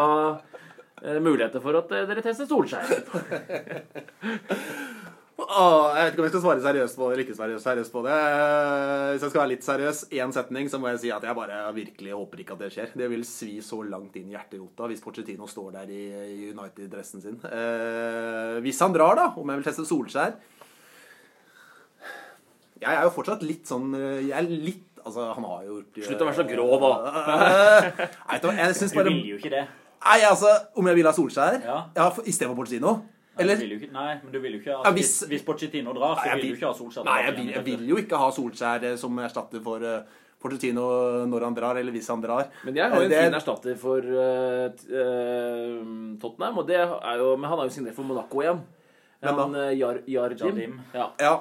eh, 1.03 1.19
muligheter 1.23 1.63
for 1.65 1.79
at 1.83 1.93
eh, 1.97 2.07
dere 2.11 2.23
tester 2.25 2.47
Solskjær? 2.51 2.87
Jeg 5.43 6.05
vet 6.07 6.13
ikke 6.15 6.23
om 6.23 6.27
jeg 6.27 6.33
skal 6.33 6.43
svare 6.45 6.63
seriøst 6.63 6.97
på 6.97 7.07
det 7.09 7.15
eller 7.17 7.25
ikke 7.25 7.35
seriøst, 7.35 7.65
seriøst 7.67 7.93
på 7.93 8.03
det. 8.05 8.15
Eh, 8.15 9.07
Hvis 9.13 9.25
jeg 9.25 9.33
skal 9.33 9.41
være 9.41 9.51
litt 9.51 9.65
seriøs, 9.67 10.03
én 10.15 10.33
setning, 10.37 10.69
så 10.71 10.79
må 10.79 10.93
jeg 10.93 11.01
si 11.03 11.11
at 11.13 11.25
jeg 11.27 11.35
bare 11.37 11.59
virkelig 11.75 12.13
håper 12.15 12.43
ikke 12.45 12.55
at 12.55 12.63
det 12.63 12.69
skjer. 12.77 12.93
Det 13.01 13.09
vil 13.11 13.25
svi 13.27 13.57
så 13.65 13.81
langt 13.83 14.15
inn 14.21 14.31
i 14.31 14.37
hjerterota 14.37 14.87
hvis 14.93 15.03
Pochettino 15.03 15.49
står 15.51 15.73
der 15.81 15.91
i, 15.91 16.05
United-dressen 16.53 17.25
sin. 17.25 17.41
Eh, 17.49 18.61
hvis 18.65 18.79
han 18.85 18.95
drar, 18.95 19.19
da, 19.19 19.27
om 19.35 19.51
jeg 19.51 19.61
vil 19.63 19.67
teste 19.67 19.87
Solskjær 19.89 20.37
Jeg 22.83 22.99
er 22.99 23.07
jo 23.07 23.13
fortsatt 23.15 23.43
litt 23.47 23.69
sånn 23.71 23.93
eh, 23.95 24.19
Jeg 24.29 24.35
er 24.39 24.49
litt 24.51 24.89
Altså, 25.03 25.25
han 25.35 25.45
har 25.49 25.63
jo 25.67 25.81
gjort 25.81 26.05
Slutt 26.07 26.21
å 26.23 26.27
være 26.29 26.37
så 26.39 26.45
grå, 26.47 26.67
da. 26.83 26.91
Eh, 27.19 27.87
Nei, 28.29 28.37
vet 28.37 28.43
du 28.45 28.51
jeg 28.61 28.77
syns 28.79 28.93
Du 28.95 28.99
bare 29.01 29.11
vil 29.11 29.25
jo 29.33 29.39
ikke 29.41 29.51
det. 29.51 29.63
Nei, 30.03 30.19
altså, 30.29 30.53
om 30.79 30.87
jeg 30.91 30.99
vil 30.99 31.09
ha 31.09 31.13
Solskjær? 31.17 31.57
Ja. 31.67 31.79
Ja, 31.97 32.07
for- 32.15 32.27
Istedenfor? 32.31 32.71
Nei, 32.73 32.93
Eller 33.43 33.57
du 33.57 33.63
vil 33.65 33.71
jo 33.75 33.79
ikke, 33.81 33.93
nei, 33.95 34.09
men 34.23 34.33
du 34.35 34.39
vil 34.45 34.53
jo 34.57 34.59
ikke 34.61 34.73
ha, 34.75 34.81
altså, 34.83 34.93
hvis- 34.99 35.13
hvis, 35.23 35.29
hvis 35.33 35.45
Pochettino 35.47 35.95
drar, 35.97 36.17
så 36.21 36.27
Nei, 36.29 36.35
vil 36.39 36.51
du 36.53 36.57
ikke 36.59 36.69
ha 36.69 36.75
Solskjær. 36.79 37.07
Nei, 37.09 37.19
jeg 37.27 37.37
vil, 37.39 37.47
jeg 37.57 37.65
vil 37.71 37.87
jo 37.89 37.97
ikke 38.03 38.19
ha 38.23 38.27
Solskjær 38.37 38.85
eh, 38.91 38.97
som 39.01 39.19
erstatter 39.25 39.63
for 39.65 39.87
uh, 39.89 40.03
Porcetino 40.43 40.85
når 41.31 41.47
han 41.47 41.55
drar, 41.57 41.79
eller 41.81 41.95
hvis 41.95 42.09
han 42.13 42.21
drar. 42.23 42.49
Men 42.67 42.75
jeg 42.77 42.91
har 42.91 42.99
jo 42.99 43.07
en 43.07 43.11
Det- 43.15 43.23
fin 43.25 43.39
erstatter 43.41 43.77
for 43.79 43.99
uh, 44.03 44.67
eh, 44.69 45.81
Tottenham, 46.23 46.59
og 46.63 46.67
det 46.69 46.79
er 46.83 47.19
jo 47.23 47.37
Men 47.37 47.49
han 47.51 47.59
har 47.59 47.67
jo 47.67 47.75
signert 47.75 47.95
for 47.99 48.05
Monaco 48.07 48.43
igjen. 48.43 48.63
Da? 49.23 49.33
Han, 49.39 49.55
Jar, 49.79 50.01
Jardim. 50.11 50.49
Jardim. 50.51 50.81
Ja. 50.95 51.09
Ja, 51.23 51.35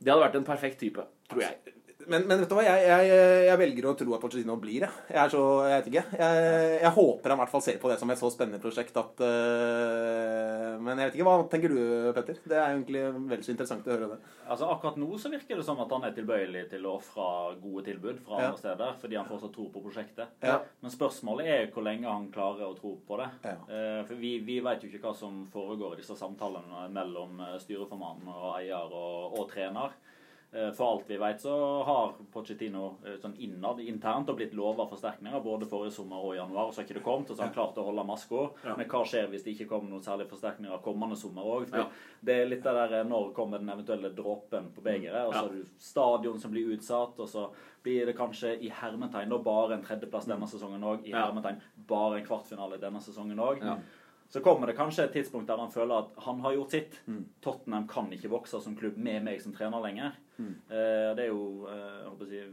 Det 0.00 0.12
hadde 0.12 0.24
vært 0.24 0.38
en 0.40 0.46
perfekt 0.48 0.80
type, 0.80 1.04
tror 1.28 1.42
jeg. 1.44 1.74
Men, 2.10 2.24
men 2.26 2.40
vet 2.42 2.50
du 2.50 2.54
hva, 2.56 2.64
jeg, 2.66 2.82
jeg, 2.90 3.20
jeg 3.46 3.58
velger 3.60 3.86
å 3.86 3.92
tro 3.98 4.14
at 4.16 4.22
Pochettino 4.22 4.56
blir 4.60 4.82
det. 4.84 4.88
Jeg 5.08 5.20
er 5.22 5.30
så, 5.32 5.42
jeg 5.70 5.76
vet 5.78 5.88
ikke. 5.90 6.18
Jeg, 6.20 6.48
jeg 6.82 6.92
håper 6.96 7.32
han 7.32 7.38
i 7.38 7.42
hvert 7.44 7.52
fall 7.52 7.62
ser 7.64 7.78
på 7.82 7.90
det 7.92 7.96
som 8.00 8.12
et 8.12 8.20
så 8.20 8.30
spennende 8.34 8.60
prosjekt 8.62 8.98
at 9.00 9.22
uh, 9.24 10.74
Men 10.82 10.98
jeg 11.00 11.10
vet 11.10 11.18
ikke, 11.18 11.26
hva 11.28 11.46
tenker 11.52 11.72
du, 11.74 11.80
Petter? 12.16 12.40
Det 12.44 12.58
er 12.58 12.74
egentlig 12.74 13.04
vel 13.30 13.44
så 13.46 13.54
interessant 13.54 13.86
å 13.88 13.94
høre 13.94 14.10
det. 14.12 14.18
Altså 14.50 14.68
Akkurat 14.74 14.98
nå 15.00 15.08
så 15.22 15.32
virker 15.32 15.60
det 15.60 15.66
som 15.66 15.80
at 15.84 15.94
han 15.94 16.06
er 16.08 16.14
tilbøyelig 16.16 16.66
til 16.74 16.86
å 16.90 16.96
ofre 16.98 17.28
gode 17.62 17.86
tilbud 17.88 18.20
fra 18.26 18.40
Ja. 18.40 18.50
andre 18.50 18.62
steder, 18.64 18.94
fordi 19.00 19.20
han 19.20 19.30
fortsatt 19.30 19.54
tror 19.54 19.70
på 19.74 19.84
prosjektet. 19.86 20.36
Ja. 20.44 20.58
Men 20.82 20.94
spørsmålet 20.94 21.50
er 21.54 21.66
hvor 21.74 21.86
lenge 21.86 22.10
han 22.10 22.28
klarer 22.34 22.66
å 22.68 22.76
tro 22.78 22.96
på 23.06 23.20
det. 23.22 23.30
Ja. 23.46 23.56
Uh, 23.70 24.00
For 24.10 24.18
vi, 24.20 24.36
vi 24.44 24.60
vet 24.64 24.82
jo 24.82 24.90
ikke 24.90 25.04
hva 25.06 25.16
som 25.16 25.44
foregår 25.52 25.96
i 25.96 26.02
disse 26.02 26.18
samtalene 26.18 26.88
mellom 26.90 27.38
styreformannen 27.62 28.30
og 28.34 28.54
eier 28.58 28.90
og, 28.90 29.38
og 29.38 29.50
trener. 29.52 29.94
Eh, 30.52 30.72
For 30.72 30.92
alt 30.92 31.04
vi 31.06 31.16
vet, 31.16 31.40
så 31.40 31.82
har 31.86 32.12
Pochettino 32.32 32.96
eh, 33.06 33.14
sånn 33.22 33.36
innad, 33.38 33.78
internt 33.86 34.32
og 34.32 34.38
blitt 34.40 34.54
lova 34.58 34.82
forsterkninger 34.90 35.44
både 35.44 35.68
forrige 35.70 35.94
sommer 35.94 36.24
og 36.24 36.34
i 36.34 36.40
januar. 36.40 36.72
Så 36.72 36.80
har 36.80 36.88
ikke 36.88 36.96
det 36.98 37.04
kommet, 37.06 37.30
og 37.30 37.36
så 37.36 37.44
har 37.44 37.50
han 37.52 37.54
klart 37.54 37.78
å 37.78 37.84
holde 37.86 38.04
maska. 38.08 38.40
Ja. 38.66 38.74
Men 38.80 38.88
hva 38.90 39.04
skjer 39.06 39.30
hvis 39.30 39.44
det 39.46 39.54
ikke 39.54 39.68
kommer 39.70 39.92
noen 39.92 40.02
særlige 40.02 40.32
forsterkninger 40.32 40.82
kommende 40.82 41.18
sommer 41.20 41.46
òg? 41.46 41.70
Ja. 41.70 41.86
Det 42.26 42.34
er 42.40 42.50
litt 42.50 42.66
det 42.66 42.74
der 42.74 43.06
når 43.06 43.30
kommer 43.36 43.62
den 43.62 43.70
eventuelle 43.70 44.10
dråpen 44.16 44.72
på 44.74 44.82
begeret. 44.82 45.22
Og 45.28 45.36
så 45.36 45.44
er 45.44 45.46
har 45.46 45.54
du 45.54 45.86
stadion 45.86 46.42
som 46.42 46.50
blir 46.56 46.74
utsatt, 46.74 47.22
og 47.22 47.30
så 47.30 47.46
blir 47.84 48.10
det 48.10 48.18
kanskje 48.18 48.56
i 48.58 48.74
hermetegn 48.74 49.30
da 49.30 49.38
bare 49.38 49.78
en 49.78 49.86
tredjeplass 49.86 50.26
denne 50.26 50.50
sesongen 50.50 50.82
òg. 50.82 51.06
I 51.06 51.14
hermetegn 51.14 51.62
bare 51.88 52.18
en 52.18 52.26
kvartfinale 52.26 52.82
denne 52.82 53.00
sesongen 53.06 53.38
òg. 53.38 53.62
Ja. 54.30 54.32
Så 54.32 54.40
kommer 54.44 54.66
det 54.70 54.76
kanskje 54.78 55.08
et 55.08 55.12
tidspunkt 55.12 55.48
der 55.50 55.58
han 55.58 55.72
føler 55.74 56.04
at 56.04 56.18
han 56.22 56.40
har 56.44 56.54
gjort 56.54 56.70
sitt. 56.70 57.00
Mm. 57.10 57.24
Tottenham 57.42 57.88
kan 57.90 58.12
ikke 58.14 58.30
vokse 58.30 58.60
som 58.62 58.76
klubb 58.78 58.96
med 58.96 59.24
meg 59.26 59.42
som 59.42 59.52
trener 59.52 59.82
lenger. 59.82 60.14
Mm. 60.38 60.54
Eh, 60.70 61.08
det 61.18 61.24
er 61.26 61.32
jo 61.32 61.66
eh, 61.66 62.26
si, 62.30 62.44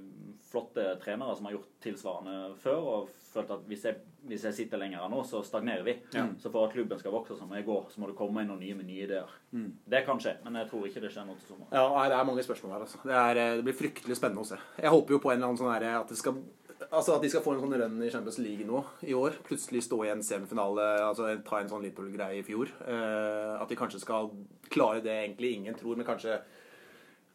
flotte 0.49 0.87
trenere 1.03 1.35
som 1.37 1.45
har 1.45 1.57
gjort 1.57 1.69
tilsvarende 1.83 2.55
før, 2.63 2.81
og 2.81 3.13
følt 3.29 3.53
at 3.53 3.67
hvis 3.69 3.85
jeg, 3.85 4.01
hvis 4.27 4.45
jeg 4.47 4.57
sitter 4.57 4.81
lenger 4.81 5.03
her 5.03 5.11
nå, 5.11 5.21
så 5.27 5.43
stagnerer 5.45 5.85
vi. 5.85 5.95
Så 6.41 6.49
for 6.49 6.65
at 6.65 6.73
klubben 6.73 6.99
skal 6.99 7.13
vokse, 7.13 7.37
som 7.37 7.53
jeg 7.53 7.65
går, 7.67 7.85
Så 7.93 8.01
må 8.01 8.09
det 8.09 8.17
komme 8.17 8.41
inn 8.41 8.49
noen 8.51 8.63
nye 8.63 8.75
med 8.75 8.89
nye 8.89 9.05
ideer. 9.05 9.37
Mm. 9.51 9.69
Det 9.85 10.03
kan 10.07 10.19
skje, 10.23 10.37
men 10.43 10.57
jeg 10.63 10.69
tror 10.71 10.87
ikke 10.89 11.03
det 11.03 11.11
skjer 11.13 11.27
noe 11.29 11.37
til 11.37 11.53
sommeren. 11.53 11.71
Ja, 11.71 12.07
Det 12.09 12.17
er 12.17 12.29
mange 12.31 12.43
spørsmål 12.43 12.73
her. 12.73 12.87
Altså. 12.87 13.03
Det, 13.03 13.13
er, 13.13 13.41
eh, 13.43 13.55
det 13.59 13.67
blir 13.69 13.77
fryktelig 13.85 14.17
spennende 14.17 14.41
å 14.41 14.49
se. 14.49 14.57
Jeg 14.81 14.93
håper 14.95 15.13
jo 15.13 15.21
på 15.23 15.31
en 15.31 15.37
eller 15.37 15.51
annen 15.51 15.61
sånn 15.61 15.73
her, 15.75 15.87
at 16.01 16.09
det 16.09 16.17
skal 16.17 16.41
Altså 16.87 17.17
At 17.17 17.23
de 17.23 17.29
skal 17.31 17.43
få 17.43 17.55
en 17.55 17.63
sånn 17.63 17.75
run 17.81 18.03
i 18.05 18.11
Champions 18.11 18.37
League 18.39 18.67
nå 18.67 18.79
i 19.07 19.15
år. 19.17 19.35
Plutselig 19.47 19.83
stå 19.83 19.99
i 20.05 20.11
en 20.13 20.23
semifinale, 20.23 20.85
altså 21.03 21.33
ta 21.47 21.59
en 21.59 21.71
sånn 21.71 21.83
Liverpool-greie 21.83 22.39
i 22.39 22.45
fjor. 22.47 22.71
Eh, 22.87 23.53
at 23.57 23.67
de 23.67 23.77
kanskje 23.79 23.99
skal 24.03 24.31
klare 24.71 25.03
det 25.03 25.11
egentlig 25.11 25.55
ingen 25.57 25.75
tror, 25.75 25.99
men 25.99 26.07
kanskje 26.07 26.37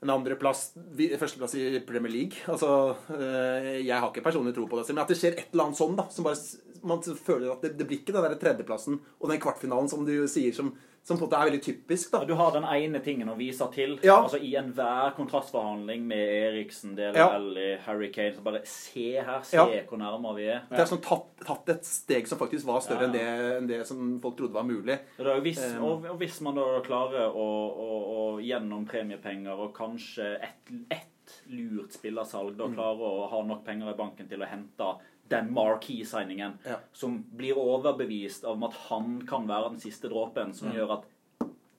en 0.03 0.11
andreplass, 0.11 0.73
førsteplass 0.97 1.57
i 1.61 1.83
Premier 1.87 2.13
League. 2.15 2.41
Altså, 2.51 2.97
eh, 3.13 3.85
Jeg 3.85 3.99
har 3.99 4.09
ikke 4.09 4.25
personlig 4.25 4.55
tro 4.57 4.67
på 4.67 4.81
det, 4.81 4.89
men 4.91 5.05
at 5.05 5.13
det 5.13 5.19
skjer 5.21 5.37
et 5.37 5.53
eller 5.53 5.69
annet 5.69 5.79
sånn, 5.83 5.99
da. 6.01 6.09
Som 6.09 6.27
bare, 6.27 6.41
man 6.83 7.03
føler 7.03 7.53
at 7.53 7.63
det, 7.63 7.77
det 7.79 7.87
blir 7.87 8.01
ikke 8.01 8.17
den 8.17 8.25
der 8.25 8.41
tredjeplassen 8.41 8.99
og 9.21 9.29
den 9.31 9.43
kvartfinalen 9.43 9.93
som 9.93 10.07
du 10.09 10.17
sier, 10.27 10.57
som, 10.57 10.73
som 11.03 11.19
på 11.19 11.25
en 11.25 11.29
måte 11.31 11.39
er 11.41 11.49
veldig 11.51 11.63
typisk, 11.65 12.13
da. 12.13 12.21
Du 12.25 12.35
har 12.39 12.53
den 12.55 12.63
ene 12.65 13.01
tingen 13.03 13.29
å 13.29 13.35
vise 13.37 13.67
til. 13.75 13.97
Ja. 14.07 14.21
Altså 14.23 14.39
I 14.39 14.53
enhver 14.61 15.11
kontrastforhandling 15.17 16.05
med 16.07 16.19
Eriksen, 16.37 16.95
Dele 16.95 17.17
Ja. 17.19 17.29
Alli, 17.35 17.77
Harry 17.87 18.11
Kane 18.15 18.35
Så 18.37 18.41
bare 18.47 18.61
se 18.65 19.19
her, 19.21 19.41
se 19.43 19.57
Ja. 19.57 19.67
hvor 19.89 19.99
nærmere 19.99 20.37
vi 20.37 20.47
er. 20.47 20.61
Det 20.71 20.79
er 20.79 20.85
sånn 20.87 21.03
tatt, 21.03 21.27
tatt 21.45 21.69
et 21.75 21.85
steg 21.85 22.27
som 22.29 22.39
faktisk 22.39 22.65
var 22.67 22.81
større 22.81 23.05
enn, 23.09 23.13
det, 23.13 23.27
enn 23.59 23.67
det 23.67 23.87
som 23.87 24.21
folk 24.23 24.37
trodde 24.37 24.53
var 24.55 24.63
mulig. 24.65 24.99
Hvis, 25.19 25.59
Um, 25.77 25.85
og, 25.85 26.05
og 26.11 26.19
hvis 26.19 26.41
man 26.41 26.55
da 26.55 26.81
klarer 26.87 27.29
å, 27.35 27.49
å, 27.71 27.91
å 28.37 28.41
gjennom 28.41 28.87
premiepenger 28.87 29.59
og 29.59 29.75
kanskje 29.75 30.37
ett 30.41 30.71
et 30.91 31.37
lurt 31.49 31.93
spillersalg 31.95 32.53
Mm. 32.53 32.59
da 32.59 32.67
klarer 32.75 33.01
å 33.01 33.29
ha 33.31 33.43
nok 33.43 33.65
penger 33.65 33.91
i 33.91 33.97
banken 33.97 34.29
til 34.29 34.41
å 34.43 34.47
hente 34.49 34.89
den 35.33 35.51
marquee-signingen 35.57 36.59
Ja. 36.69 36.77
som 36.93 37.19
blir 37.37 37.59
overbevist 37.59 38.45
om 38.49 38.63
at 38.69 38.75
han 38.89 39.21
kan 39.27 39.47
være 39.49 39.71
den 39.75 39.81
siste 39.81 40.09
dråpen 40.13 40.55
som 40.55 40.71
gjør 40.73 40.99
at 40.99 41.05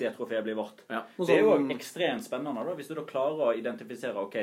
det 0.01 0.15
trofeet 0.17 0.43
blir 0.43 0.55
vårt. 0.57 0.81
Ja. 0.89 1.03
Det 1.17 1.29
er 1.37 1.43
jo 1.45 1.57
ekstremt 1.71 2.25
spennende 2.25 2.65
da, 2.65 2.73
hvis 2.75 2.89
du 2.89 2.95
da 2.97 3.05
klarer 3.07 3.45
å 3.53 3.57
identifisere 3.57 4.17
ok, 4.25 4.35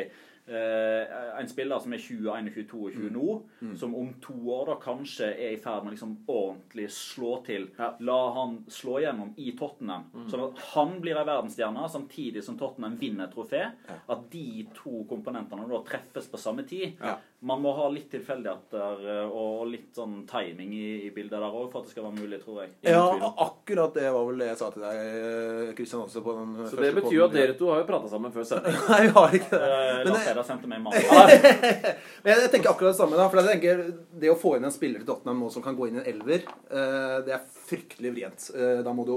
eh, 0.51 1.39
en 1.41 1.49
spiller 1.51 1.79
som 1.83 1.93
er 1.93 1.99
20, 1.99 2.31
21, 2.33 2.65
22 2.71 3.11
nå, 3.11 3.43
Mm. 3.63 3.77
som 3.77 3.95
om 3.95 4.15
to 4.23 4.33
år 4.33 4.67
da 4.67 4.75
kanskje 4.77 5.29
er 5.37 5.53
i 5.53 5.57
ferd 5.61 5.85
med 5.85 5.93
liksom 5.95 6.17
ordentlig 6.29 6.89
slå 6.91 7.45
til. 7.45 7.69
Ja. 7.79 7.95
La 8.01 8.33
han 8.33 8.65
slå 8.69 9.01
gjennom 9.03 9.35
i 9.37 9.53
Tottenham, 9.59 10.05
sånn 10.31 10.53
at 10.53 10.59
han 10.75 11.01
blir 11.01 11.17
ei 11.19 11.25
verdensstjerne 11.25 11.89
samtidig 11.91 12.43
som 12.43 12.57
Tottenham 12.57 12.97
vinner 12.97 13.25
et 13.29 13.35
trofé. 13.35 13.73
At 14.09 14.31
de 14.31 14.67
to 14.75 15.05
komponentene 15.11 15.69
da 15.69 15.83
treffes 15.83 16.29
på 16.31 16.39
samme 16.39 16.67
tid. 16.67 16.97
Ja. 17.01 17.19
Man 17.43 17.63
må 17.65 17.71
ha 17.73 17.87
litt 17.89 18.11
tilfeldigheter 18.13 18.99
eh, 19.09 19.29
og 19.33 19.63
litt 19.73 19.95
sånn 19.97 20.27
timing 20.29 20.75
i, 20.77 21.07
i 21.07 21.11
bildet 21.15 21.39
der 21.41 21.47
òg 21.49 21.71
for 21.73 21.81
at 21.81 21.87
det 21.89 21.95
skal 21.95 22.05
være 22.05 22.19
mulig, 22.19 22.37
tror 22.43 22.59
jeg. 22.61 22.73
Ingen 22.83 22.93
Ja, 22.99 23.05
tvil. 23.15 23.31
akkurat 23.47 23.95
det 23.97 24.11
var 24.13 24.27
vel 24.29 24.43
det 24.43 24.49
jeg 24.51 24.59
sa 24.61 24.69
til 24.75 24.85
deg, 24.85 25.71
Kristian, 25.79 26.03
også 26.05 26.21
på 26.27 26.35
den 26.37 26.51
Så 26.69 26.77
det 26.83 26.91
betyr 26.99 27.17
jo 27.17 27.25
at 27.25 27.33
dere 27.39 27.55
to 27.57 27.71
har 27.73 27.81
jo 27.81 27.87
prata 27.89 28.11
sammen 28.13 28.35
før 28.35 28.45
sending. 28.51 28.77
Nei, 28.93 29.01
vi 29.07 29.15
har 29.17 29.37
ikke 29.41 29.51
det. 29.55 29.63
Eh, 29.71 29.95
Men 30.03 30.11
Lars 30.13 30.21
det, 30.21 30.27
Peder 30.35 30.49
sendte 30.51 30.73
meg 30.75 30.85
mandag. 30.85 31.65
men 32.27 32.35
jeg 32.35 32.53
tenker 32.59 32.75
akkurat 32.75 32.93
det 32.93 33.01
samme, 33.01 33.17
da. 33.23 33.31
For 33.33 33.41
jeg 33.41 33.55
tenker, 33.55 33.83
det 34.21 34.35
å 34.35 34.39
få 34.45 34.55
inn 34.59 34.69
en 34.69 34.77
spiller 34.77 35.01
til 35.01 35.09
Tottenham 35.15 35.41
nå 35.47 35.51
som 35.57 35.65
kan 35.65 35.79
gå 35.81 35.89
inn 35.89 35.97
i 35.97 36.05
en 36.05 36.13
elver, 36.13 36.45
eh, 36.69 37.17
det 37.25 37.39
er 37.39 37.49
fryktelig 37.71 38.13
vrient. 38.19 38.51
Eh, 38.53 38.85
Da 38.85 38.93
må 38.93 39.09
du 39.09 39.17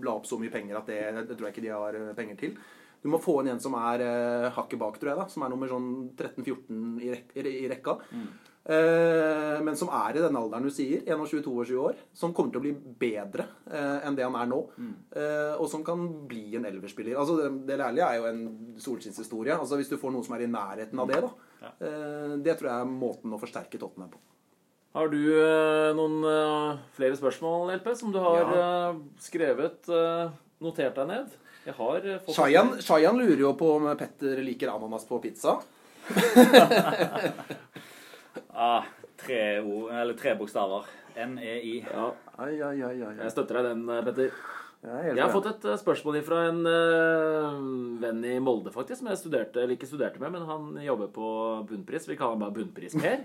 bla 0.00 0.16
opp 0.16 0.24
så 0.30 0.40
mye 0.40 0.52
penger 0.56 0.80
at 0.80 0.88
det, 0.88 1.02
det 1.28 1.36
tror 1.36 1.50
jeg 1.50 1.58
ikke 1.58 1.66
de 1.68 1.76
har 1.76 2.00
eh, 2.00 2.12
penger 2.16 2.40
til. 2.46 2.56
Du 3.02 3.08
må 3.12 3.20
få 3.22 3.38
inn 3.42 3.52
en 3.54 3.62
som 3.62 3.76
er 3.78 4.02
eh, 4.04 4.50
hakket 4.56 4.80
bak, 4.80 4.98
tror 4.98 5.12
jeg, 5.12 5.20
da. 5.20 5.26
Som 5.30 5.44
er 5.46 5.52
nummer 5.52 5.70
sånn 5.70 5.88
13-14 6.18 7.00
i, 7.04 7.10
rek 7.14 7.34
i 7.38 7.68
rekka. 7.70 7.98
Eh, 8.68 9.58
men 9.64 9.76
som 9.80 9.88
er 9.96 10.18
i 10.18 10.22
den 10.24 10.36
alderen 10.36 10.66
du 10.66 10.72
sier, 10.74 11.00
21-22 11.06 11.78
år, 11.80 12.00
som 12.12 12.34
kommer 12.36 12.52
til 12.52 12.60
å 12.60 12.64
bli 12.66 12.72
bedre 13.00 13.46
eh, 13.70 14.04
enn 14.04 14.18
det 14.18 14.26
han 14.26 14.36
er 14.36 14.50
nå. 14.50 14.58
Eh, 15.16 15.54
og 15.56 15.70
som 15.72 15.84
kan 15.86 16.02
bli 16.28 16.58
en 16.58 16.66
elverspiller. 16.68 17.16
Altså, 17.16 17.38
det, 17.40 17.52
det 17.70 17.78
lærlige 17.80 18.08
er 18.10 18.18
jo 18.20 18.26
en 18.28 18.42
solskinnshistorie. 18.82 19.56
Altså, 19.56 19.78
hvis 19.80 19.88
du 19.92 19.96
får 20.00 20.12
noen 20.12 20.26
som 20.26 20.36
er 20.36 20.44
i 20.44 20.50
nærheten 20.52 21.00
av 21.00 21.08
det, 21.14 21.22
da. 21.24 21.70
Eh, 21.78 22.34
det 22.44 22.58
tror 22.58 22.72
jeg 22.72 22.82
er 22.82 22.92
måten 22.98 23.32
å 23.32 23.40
forsterke 23.40 23.80
Tottenham 23.80 24.12
på. 24.12 24.20
Har 24.98 25.10
du 25.12 25.20
eh, 25.20 25.90
noen 25.96 26.22
eh, 26.26 26.78
flere 26.96 27.16
spørsmål, 27.18 27.74
LP, 27.78 27.90
som 27.96 28.12
du 28.12 28.18
har 28.24 28.52
eh, 28.56 29.00
skrevet 29.22 29.88
Notert 30.58 30.96
deg 30.98 31.06
ned? 31.06 31.34
Jeg 31.68 31.74
har 31.76 32.06
eh, 32.08 32.20
fått 32.24 32.36
Shayan, 32.38 32.70
Shayan 32.80 33.18
lurer 33.20 33.42
jo 33.44 33.50
på 33.60 33.66
om 33.76 33.88
Petter 34.00 34.40
liker 34.44 34.70
ananas 34.72 35.04
på 35.08 35.20
pizza. 35.24 35.58
Ah, 38.58 38.82
tre, 39.16 39.60
ord, 39.60 39.92
eller 39.94 40.16
tre 40.18 40.32
bokstaver. 40.34 40.86
NEI. 41.14 41.84
Ja, 41.92 42.08
Ai, 42.42 42.56
ai, 42.62 42.80
ai, 42.82 42.96
ai. 43.06 43.12
jeg 43.20 43.30
støtter 43.34 43.58
deg 43.60 43.68
den, 43.68 43.84
eh, 43.90 44.00
Petter. 44.06 44.32
Ja, 44.78 44.98
Jeg 45.02 45.18
har 45.18 45.32
fått 45.34 45.48
et 45.50 45.64
eh, 45.66 45.78
spørsmål 45.80 46.16
fra 46.22 46.36
en 46.52 46.60
eh, 46.70 47.54
venn 47.98 48.20
i 48.28 48.36
Molde, 48.38 48.70
faktisk, 48.70 49.00
som 49.00 49.08
jeg 49.10 49.18
studerte, 49.18 49.58
eller 49.58 49.74
ikke 49.74 49.88
studerte 49.90 50.20
med, 50.22 50.30
men 50.36 50.44
han 50.46 50.68
jobber 50.84 51.08
på 51.16 51.30
Bunnpris. 51.66 52.06
Vi 52.06 52.14
kaller 52.20 52.36
han 52.36 52.44
bare 52.44 52.54
Bunnpris-Per. 52.60 53.24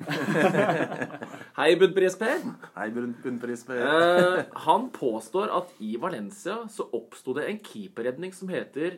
Hei, 1.60 1.67
Bunnpris-Per. 1.77 2.41
Hei, 2.79 2.88
Bunnpris-Per. 2.95 3.83
Eh, 3.86 4.41
han 4.65 4.89
påstår 4.98 5.53
at 5.53 5.69
i 5.86 5.93
Valencia 6.01 6.63
så 6.74 6.88
oppsto 6.98 7.38
det 7.38 7.45
en 7.51 7.62
keeperredning 7.69 8.33
som 8.33 8.50
heter 8.50 8.98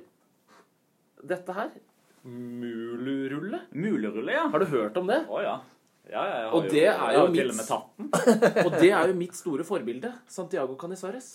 dette 1.27 1.59
her. 1.59 1.75
Mulurulle. 2.23 3.65
Mulerulle, 3.75 4.31
ja. 4.39 4.47
Har 4.55 4.63
du 4.63 4.69
hørt 4.71 4.95
om 5.03 5.11
det? 5.11 5.25
Å 5.27 5.43
ja. 5.43 5.57
Ja, 6.05 6.21
ja, 6.21 6.35
jeg 6.37 6.45
har 6.47 6.53
Og 6.55 6.67
det 6.69 6.83
er 6.85 6.99
jeg 7.01 7.17
jo 7.19 7.29
mitt- 7.33 7.49
og 7.49 7.57
med 7.57 7.67
tatt 7.67 7.87
den. 7.99 8.09
Og 8.69 8.75
det 8.79 8.91
er 8.93 9.09
jo 9.11 9.15
mitt 9.17 9.35
store 9.35 9.65
forbilde. 9.67 10.11
Santiago 10.29 10.75
Canizares. 10.79 11.33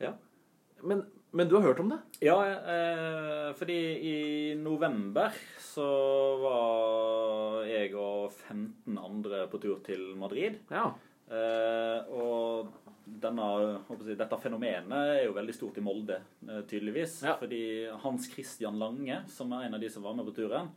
Ja. 0.00 0.14
Men, 0.82 1.04
men 1.36 1.48
du 1.50 1.56
har 1.58 1.66
hørt 1.68 1.80
om 1.82 1.90
det? 1.92 1.98
Ja, 2.24 2.38
eh, 2.46 3.50
fordi 3.58 3.78
i 4.10 4.16
november 4.58 5.34
så 5.60 5.86
var 6.40 7.66
jeg 7.68 7.94
og 7.98 8.32
15 8.32 8.96
andre 8.98 9.44
på 9.52 9.60
tur 9.62 9.80
til 9.86 10.10
Madrid. 10.18 10.60
Ja. 10.72 10.88
Eh, 11.30 12.08
og 12.16 12.72
denne, 13.20 13.48
jeg, 13.90 14.16
dette 14.18 14.38
fenomenet 14.42 14.94
er 15.18 15.24
jo 15.26 15.34
veldig 15.36 15.54
stort 15.54 15.78
i 15.78 15.84
Molde, 15.84 16.20
eh, 16.48 16.62
tydeligvis. 16.70 17.20
Ja. 17.26 17.36
Fordi 17.40 17.62
Hans 18.02 18.30
Christian 18.32 18.80
Lange, 18.80 19.20
som 19.30 19.52
er 19.52 19.68
en 19.68 19.76
av 19.78 19.84
de 19.84 19.90
som 19.92 20.06
var 20.06 20.16
med 20.18 20.26
på 20.30 20.34
turen, 20.40 20.72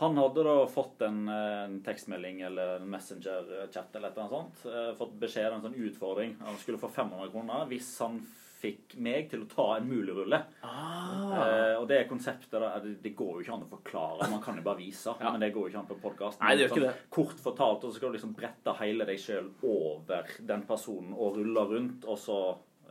han 0.00 0.16
hadde 0.16 0.42
da 0.46 0.54
fått 0.72 1.02
en, 1.04 1.26
eh, 1.28 1.64
en 1.66 1.80
tekstmelding 1.84 2.40
eller 2.48 2.78
en 2.78 2.88
messenger-chat 2.94 3.98
eller 3.98 4.08
et 4.08 4.16
eller 4.16 4.24
annet 4.24 4.38
sånt. 4.38 4.62
eh, 4.72 4.94
Fått 4.96 5.18
beskjed 5.20 5.50
om 5.52 5.58
en 5.60 5.66
sånn 5.66 5.82
utfordring. 5.88 6.36
Han 6.40 6.56
skulle 6.62 6.80
få 6.80 6.88
500 6.90 7.28
kroner 7.34 7.66
hvis 7.68 7.90
han 8.00 8.16
fikk 8.62 8.96
meg 9.02 9.28
til 9.30 9.44
å 9.44 9.48
ta 9.50 9.66
en 9.76 9.86
mulerulle. 9.88 10.38
Ah. 10.62 11.34
Eh, 11.42 11.74
og 11.80 11.86
det 11.90 12.04
konseptet 12.10 12.54
da, 12.54 12.72
det, 12.82 12.96
det 13.02 13.14
går 13.18 13.36
jo 13.36 13.44
ikke 13.44 13.56
an 13.56 13.64
å 13.66 13.70
forklare. 13.70 14.28
Man 14.30 14.42
kan 14.44 14.58
jo 14.58 14.64
bare 14.66 14.80
vise. 14.80 15.14
Ja. 15.18 15.32
Men 15.32 15.42
det 15.42 15.52
går 15.54 15.66
jo 15.66 15.72
ikke 15.72 15.82
an 15.82 15.90
på 15.90 15.98
podkast. 16.02 16.42
Det. 16.72 16.92
Kort 17.12 17.42
fortalt, 17.42 17.84
og 17.84 17.90
så 17.90 17.98
skal 17.98 18.12
du 18.12 18.18
liksom 18.18 18.34
brette 18.36 18.76
hele 18.80 19.08
deg 19.08 19.20
sjøl 19.20 19.50
over 19.66 20.30
den 20.52 20.66
personen 20.68 21.14
og 21.16 21.40
rulle 21.40 21.66
rundt, 21.74 22.06
og 22.06 22.18
så 22.20 22.38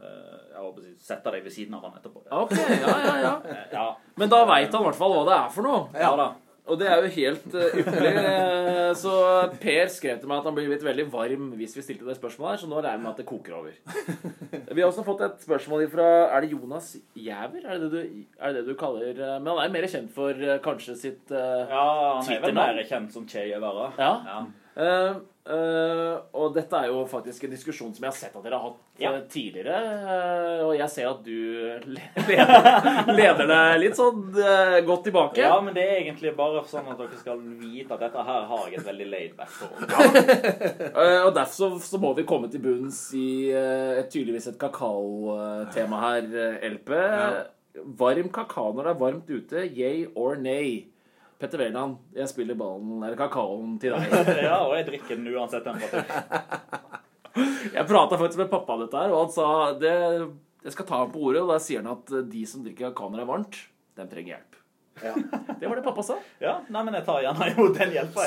eh, 0.01 0.53
jeg 0.53 0.85
si, 0.85 0.93
sette 1.07 1.33
deg 1.33 1.47
ved 1.47 1.55
siden 1.55 1.79
av 1.79 1.87
han 1.87 1.99
etterpå. 2.01 2.25
Ok, 2.41 2.55
ja, 2.57 2.95
ja, 3.07 3.17
ja. 3.25 3.35
Eh, 3.47 3.67
ja. 3.77 3.89
Men 4.19 4.31
da 4.31 4.43
veit 4.49 4.71
han 4.71 4.83
i 4.83 4.89
hvert 4.89 4.99
fall 4.99 5.17
hva 5.17 5.27
det 5.29 5.37
er 5.39 5.51
for 5.55 5.69
noe. 5.69 5.83
ja 5.95 6.15
da. 6.19 6.31
Og 6.71 6.79
det 6.79 6.87
er 6.87 7.01
jo 7.03 7.09
helt 7.17 7.55
uh, 7.57 7.65
ypperlig. 7.81 8.11
Eh, 8.21 8.91
Så 8.97 9.11
Per 9.61 9.89
skrev 9.91 10.19
til 10.21 10.29
meg 10.29 10.39
at 10.41 10.47
han 10.47 10.55
blir 10.55 10.69
blitt 10.71 10.85
veldig 10.85 11.05
varm 11.11 11.49
hvis 11.59 11.75
vi 11.77 11.83
stilte 11.83 12.07
det 12.07 12.15
spørsmålet 12.17 12.53
her, 12.53 12.61
så 12.63 12.69
nå 12.71 12.79
regner 12.79 12.97
jeg 12.97 13.03
med 13.03 13.11
at 13.11 13.19
det 13.21 13.27
koker 13.29 13.57
over. 13.59 13.75
Vi 14.75 14.79
har 14.81 14.87
også 14.87 15.03
fått 15.07 15.23
et 15.25 15.43
spørsmål 15.43 15.85
fra 15.91 16.07
Er 16.31 16.45
det 16.45 16.51
Jonas 16.53 16.93
Jæver? 17.17 17.65
Er 17.65 17.79
det 17.81 17.91
det 17.91 17.91
du, 17.91 18.23
er 18.39 18.53
det 18.55 18.61
det 18.61 18.71
du 18.71 18.79
kaller 18.79 19.11
eh, 19.11 19.35
Men 19.43 19.51
han 19.53 19.63
er 19.65 19.73
mer 19.75 19.87
kjent 19.91 20.11
for 20.15 20.41
kanskje 20.63 20.95
sitt 20.99 21.33
uh, 21.35 21.67
Ja, 21.71 21.85
han 22.21 22.31
er 22.35 22.43
vel 22.45 22.57
mer 22.57 22.81
kjent 22.87 23.15
som 23.15 23.27
Che 23.27 23.45
Guevara. 23.51 23.91
Ja. 23.99 24.13
Ja. 24.31 24.41
Eh, 24.81 25.15
eh, 25.49 26.15
og 26.37 26.53
dette 26.53 26.77
er 26.77 26.89
jo 26.91 27.05
faktisk 27.09 27.45
en 27.47 27.53
diskusjon 27.55 27.93
som 27.95 28.03
jeg 28.05 28.11
har 28.11 28.17
sett 28.17 28.35
at 28.35 28.43
dere 28.45 28.59
har 28.59 28.69
hatt 28.69 29.01
Ja. 29.01 29.13
eh, 29.15 29.23
tidligere. 29.31 29.77
Uh, 30.05 30.67
og 30.67 30.73
jeg 30.77 30.89
ser 30.93 31.07
at 31.09 31.23
du 31.25 31.37
leder, 31.95 33.13
leder 33.15 33.47
det 33.49 33.61
litt 33.81 33.97
sånn 33.97 34.27
uh, 34.37 34.77
godt 34.85 35.07
tilbake. 35.07 35.41
Ja, 35.41 35.55
men 35.63 35.73
det 35.73 35.85
er 35.87 35.95
egentlig 36.03 36.35
bare 36.37 36.61
sånn 36.69 36.91
at 36.91 36.99
dere 37.01 37.17
skal 37.17 37.41
vite 37.61 37.95
at 37.95 38.03
dette 38.05 38.27
her 38.27 38.45
har 38.51 38.67
jeg 38.69 38.81
et 38.81 38.85
veldig 38.91 39.09
laid 39.09 39.33
back 39.39 39.49
forhold 39.49 39.89
og 41.25 41.33
derfor 41.33 41.55
så, 41.55 41.71
så 41.81 41.97
må 42.01 42.13
vi 42.17 42.27
komme 42.29 42.51
til 42.51 42.61
bunns 42.61 42.99
i 43.17 43.49
et, 43.49 44.11
tydeligvis 44.13 44.51
et 44.51 44.59
kakaotema 44.61 46.03
her, 46.05 46.29
LP. 46.69 46.93
Varm 47.97 48.29
kakao 48.35 48.73
når 48.75 48.83
det 48.83 48.91
er 48.93 49.01
varmt 49.01 49.29
ute, 49.31 49.65
yay 49.71 50.05
or 50.13 50.35
nay? 50.35 50.90
Petter 51.41 51.63
Wæland, 51.63 51.97
jeg 52.15 52.29
spiller 52.29 52.57
ballen, 52.59 52.99
eller 53.01 53.17
kakaoen 53.19 53.75
til 53.81 53.91
deg. 53.97 54.31
Ja, 54.45 54.59
og 54.67 54.75
jeg 54.77 54.87
drikker 54.91 55.17
den 55.17 55.31
uansett 55.33 55.65
temperatur. 55.65 56.05
Jeg 57.71 57.87
prata 57.87 58.17
faktisk 58.19 58.41
med 58.41 58.49
pappa 58.51 58.73
om 58.75 58.81
dette 58.81 58.99
her, 58.99 59.11
og 59.13 59.21
han 59.21 59.29
sa 59.31 59.45
det, 59.79 59.91
jeg 60.65 60.73
skal 60.73 60.87
ta 60.89 60.97
ham 60.99 61.11
på 61.13 61.21
ordet. 61.29 61.43
Og 61.45 61.51
da 61.53 61.59
sier 61.63 61.79
han 61.79 61.93
at 61.93 62.09
de 62.27 62.41
som 62.49 62.63
drikker 62.65 62.89
kakao 62.89 63.07
når 63.07 63.21
det 63.21 63.23
er 63.23 63.29
varmt, 63.29 63.59
dem 63.95 64.09
trenger 64.11 64.33
hjelp. 64.33 64.57
Ja. 65.05 65.13
Det 65.61 65.69
var 65.69 65.79
det 65.79 65.85
pappa 65.85 66.03
sa. 66.03 66.17
Ja, 66.43 66.57
nei, 66.73 66.81
men 66.83 66.97
jeg 66.97 67.05
tar 67.07 67.21
gjerne 67.23 67.47
imot 67.53 67.77
den 67.79 67.93
hjelpa. 67.95 68.25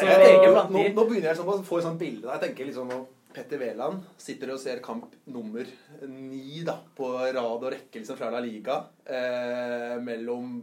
Nå, 0.73 0.87
nå 0.97 1.05
begynner 1.05 1.29
jeg 1.29 1.39
sånn 1.41 1.51
å 1.53 1.59
få 1.67 1.83
et 1.83 1.87
sånt 1.91 2.01
bilde. 2.01 2.31
Jeg 2.31 2.43
tenker 2.47 2.71
liksom 2.71 2.89
når 2.89 3.05
Petter 3.35 3.61
Wæland 3.61 4.07
sitter 4.25 4.55
og 4.55 4.63
ser 4.63 4.81
kamp 4.83 5.13
nummer 5.35 5.69
ni 6.09 6.63
da, 6.65 6.79
på 6.97 7.11
rad 7.19 7.37
og 7.45 7.69
rekke 7.75 8.01
liksom 8.01 8.17
fra 8.19 8.31
La 8.33 8.41
Liga 8.43 8.79
eh, 9.05 9.97
mellom 10.01 10.57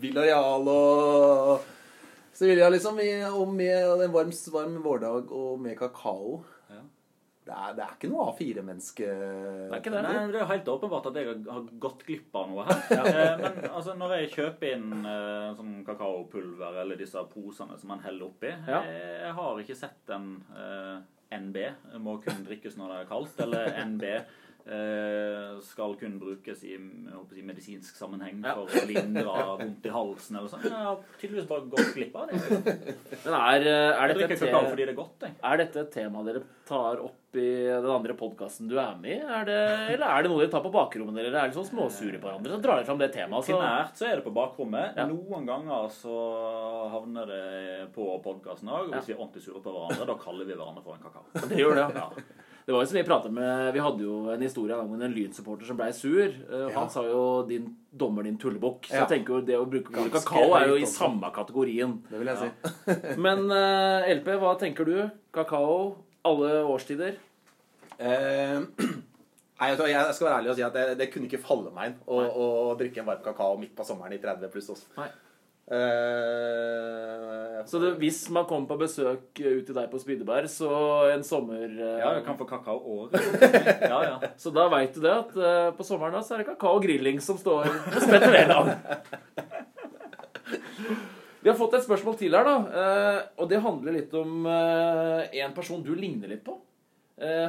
Villarreal 0.00 0.68
og 0.68 1.70
Sevilla, 2.34 2.68
liksom, 2.74 2.98
og 3.38 3.52
med 3.54 4.02
en 4.02 4.12
varm, 4.12 4.32
varm 4.52 4.80
vårdag 4.82 5.30
og 5.32 5.60
med 5.62 5.76
kakao. 5.78 6.40
Ja. 6.70 6.80
Det, 7.44 7.52
er, 7.54 7.74
det 7.76 7.84
er 7.84 7.92
ikke 7.94 8.08
noe 8.10 8.24
A4-menneske. 8.32 9.06
Det 9.06 9.68
er 9.68 9.76
ikke 9.78 9.92
det. 9.94 10.00
Nei, 10.02 10.14
Det 10.32 10.40
er 10.40 10.48
helt 10.50 10.70
åpenbart 10.72 11.06
at 11.12 11.18
jeg 11.20 11.26
har- 11.28 11.52
har 11.52 11.66
gått 11.78 12.02
glipp 12.08 12.34
av 12.40 12.48
noe 12.50 12.64
her. 12.64 12.82
ja. 12.90 13.36
Men 13.38 13.58
altså, 13.70 13.94
når 14.00 14.14
jeg 14.18 14.30
kjøper 14.34 14.72
inn 14.74 15.06
eh, 15.06 15.54
sånn 15.60 15.84
kakaopulver 15.86 16.80
eller 16.82 16.96
disse 16.96 17.22
posene 17.30 17.78
som 17.78 17.88
man 17.94 18.00
heller 18.02 18.26
oppi 18.32 18.50
Ja. 18.66 18.80
eh, 18.82 19.26
Jeg 19.28 19.34
har 19.38 19.60
ikke 19.62 19.76
sett 19.76 20.10
en 20.16 20.42
uh, 20.56 21.02
NB 21.34 21.56
må 22.00 22.16
kun 22.24 22.42
drikkes 22.48 22.76
når 22.78 22.88
det 22.88 22.98
er 23.04 23.08
kaldt, 23.12 23.40
eller 23.46 23.70
NB 23.92 24.02
eh, 24.04 24.24
skal 25.64 25.92
kun 26.00 26.14
brukes 26.18 26.62
i 26.64 26.70
jeg 26.74 27.12
håper 27.12 27.36
si, 27.36 27.42
medisinsk 27.44 27.96
sammenheng 27.98 28.38
Ja. 28.44 28.54
for 28.54 28.64
å 28.80 28.86
lindre 28.88 29.24
vondt 29.60 29.84
i 29.84 29.92
halsen 29.92 30.38
eller 30.38 30.48
sånn. 30.48 30.62
Jeg 30.64 30.72
har 30.72 31.02
tydeligvis 31.20 31.48
bare 31.50 31.68
gått 31.68 31.90
glipp 31.94 32.16
av 32.16 32.30
det. 32.30 32.38
Men 33.24 33.34
er, 33.40 33.66
eh, 33.68 34.02
er, 34.04 34.14
dette 34.14 34.32
et 34.32 34.38
te- 34.40 34.52
fordi 34.70 34.86
det 34.86 34.94
er 34.94 34.98
godt. 35.02 35.26
Er 35.42 35.56
dette 35.60 35.76
et 35.84 35.92
tema 35.92 36.22
dere 36.24 36.42
tar 36.66 36.96
opp 37.04 37.20
i 37.34 37.66
den 37.66 37.90
andre 37.90 38.14
podkasten 38.14 38.68
du 38.70 38.78
er 38.78 38.94
med 38.96 39.10
i? 39.10 39.20
Er 39.20 39.44
det, 39.44 39.58
eller 39.96 40.06
er 40.06 40.22
det 40.22 40.30
noe 40.30 40.40
dere 40.44 40.50
tar 40.54 40.62
på 40.64 40.72
bakrommet, 40.72 41.18
eller 41.18 41.34
er 41.42 41.48
det 41.52 41.58
sånn 41.58 41.68
småsure 41.68 42.20
på 42.22 42.28
hverandre? 42.30 42.54
Så 42.56 42.62
drar 42.62 42.76
dere 42.80 42.88
fram 42.88 42.98
det 43.04 43.10
temaet. 43.12 43.44
Så. 43.44 43.58
Primært 43.58 44.00
så 44.00 44.08
er 44.08 44.16
det 44.16 44.24
på 44.24 44.32
bakrommet. 44.34 44.96
Ja. 44.96 45.06
Noen 45.10 45.44
ganger 45.46 45.90
så 45.92 46.16
havner 46.94 47.26
det 47.28 47.92
på 47.94 48.08
podkasten 48.24 48.68
òg. 48.70 48.88
Hvis 48.94 49.04
Ja. 49.04 49.06
vi 49.08 49.12
er 49.12 49.20
ordentlig 49.20 49.42
sure 49.44 49.60
på 49.60 49.74
hverandre, 49.74 50.06
da 50.06 50.14
kaller 50.14 50.44
vi 50.46 50.54
hverandre 50.54 50.82
for 50.82 50.94
en 50.94 51.04
kakao. 51.04 51.48
Det 51.48 51.58
gjør 51.58 51.74
det, 51.74 51.94
ja. 52.00 52.08
Det 52.64 52.72
var 52.72 52.80
jo 52.80 52.86
som 52.88 52.96
Vi 52.96 53.04
pratet 53.04 53.32
med 53.36 53.72
Vi 53.76 53.82
hadde 53.84 54.04
jo 54.06 54.30
en 54.32 54.40
historie 54.40 54.76
om 54.80 54.94
en 54.96 55.12
Lyn-supporter 55.12 55.68
som 55.68 55.76
blei 55.76 55.90
sur. 55.92 56.24
Eh, 56.24 56.60
Ja. 56.70 56.78
Han 56.78 56.88
sa 56.90 57.02
jo 57.04 57.42
din, 57.48 57.76
'dommer 57.92 58.22
din 58.24 58.38
tullebukk'. 58.38 58.86
Så 58.88 58.94
Ja. 58.94 59.04
jeg 59.06 59.08
tenker 59.24 59.34
jo 59.34 59.40
det 59.40 59.56
å 59.58 59.66
bruke 59.68 59.92
ordet 59.92 60.12
kakao 60.12 60.54
er 60.56 60.68
jo 60.68 60.74
i 60.76 60.86
samme 60.86 61.30
kategorien. 61.32 62.02
Det 62.10 62.18
vil 62.18 62.26
jeg 62.26 62.36
Ja. 62.36 62.50
si. 62.94 63.20
Men 63.20 63.50
uh, 63.50 64.08
LP, 64.08 64.26
hva 64.40 64.58
tenker 64.58 64.84
du? 64.84 65.10
Kakao, 65.32 65.96
alle 66.24 66.64
årstider? 66.64 67.16
Eh, 67.98 68.60
Nei, 69.60 69.70
vet 69.76 69.86
Jeg 69.86 70.14
skal 70.14 70.26
være 70.26 70.38
ærlig 70.42 70.50
og 70.50 70.56
si 70.56 70.62
at 70.62 70.72
det, 70.74 70.98
det 70.98 71.12
kunne 71.12 71.28
ikke 71.28 71.38
falle 71.40 71.70
meg 71.72 71.92
inn 71.92 71.98
å, 72.08 72.16
å 72.72 72.76
drikke 72.78 72.98
en 72.98 73.06
varm 73.06 73.22
kakao 73.22 73.56
midt 73.56 73.76
på 73.76 73.84
sommeren 73.86 74.12
i 74.12 74.18
30 74.18 74.48
pluss 74.50 74.68
også. 74.68 74.86
Nei. 74.98 75.08
Eh, 75.64 77.62
Så 77.64 77.78
det, 77.80 77.94
hvis 77.96 78.18
man 78.34 78.44
kommer 78.44 78.68
på 78.68 78.76
besøk 78.82 79.40
eh, 79.40 79.54
ut 79.60 79.64
til 79.64 79.76
deg 79.76 79.86
på 79.88 80.00
Spydeberg, 80.02 80.48
så 80.52 80.68
en 81.14 81.24
sommer 81.24 81.64
eh, 81.64 82.00
Ja, 82.02 82.10
du 82.18 82.20
kan 82.26 82.36
få 82.36 82.44
kakao 82.48 82.76
året. 82.98 83.16
Ja, 83.92 84.00
ja. 84.04 84.18
Så 84.40 84.52
da 84.54 84.66
veit 84.72 84.92
du 84.96 85.00
det 85.04 85.14
at 85.14 85.32
på 85.78 85.86
sommeren 85.86 86.16
da, 86.16 86.20
så 86.24 86.36
er 86.36 86.42
det 86.42 86.50
kakao 86.52 86.76
og 86.78 86.84
grilling 86.84 87.22
som 87.24 87.38
står 87.40 87.70
hos 87.94 88.04
Petter 88.10 88.34
Wæland. 88.34 88.74
Vi 91.44 91.50
har 91.50 91.56
fått 91.58 91.74
et 91.76 91.84
spørsmål 91.84 92.14
til 92.20 92.32
her, 92.36 92.44
da. 92.48 92.56
Og 93.40 93.48
det 93.50 93.60
handler 93.60 93.92
litt 93.98 94.14
om 94.16 94.46
en 94.48 95.56
person 95.56 95.82
du 95.84 95.92
ligner 95.96 96.30
litt 96.32 96.44
på. 96.46 96.54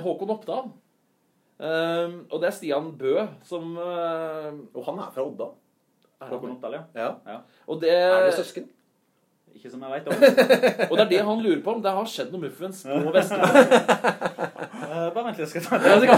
Håkon 0.03 0.33
Oppdal. 0.35 0.67
Og 1.63 2.35
det 2.41 2.49
er 2.49 2.55
Stian 2.57 2.89
Bø 2.99 3.13
som 3.47 3.71
Og 3.79 4.81
han 4.89 4.99
er 4.99 5.13
fra 5.15 5.23
Odda. 5.23 5.47
Håkon 6.31 6.51
Oppdal, 6.55 6.73
ja. 6.79 7.09
Ja. 7.25 7.37
det 7.81 7.91
Er 7.95 8.25
det 8.27 8.33
søsken? 8.39 8.69
Ikke 9.55 9.71
som 9.71 9.81
jeg 9.85 9.91
vet 9.91 10.07
om. 10.11 10.15
Og 10.91 10.97
det 10.97 11.03
er 11.05 11.09
det 11.13 11.21
han 11.25 11.39
lurer 11.43 11.61
på, 11.63 11.75
om 11.77 11.81
det 11.83 11.91
har 11.95 12.09
skjedd 12.11 12.33
noe 12.33 12.41
muffens 12.47 12.83
på 12.87 13.13
Vestlandet. 13.15 13.75
Eh, 14.85 15.07
bare 15.11 15.23
vent 15.25 15.39
litt, 15.41 15.49
skal 15.49 15.61
jeg 15.61 15.67
ta 15.67 15.77
det. 15.81 15.87
det 16.03 16.09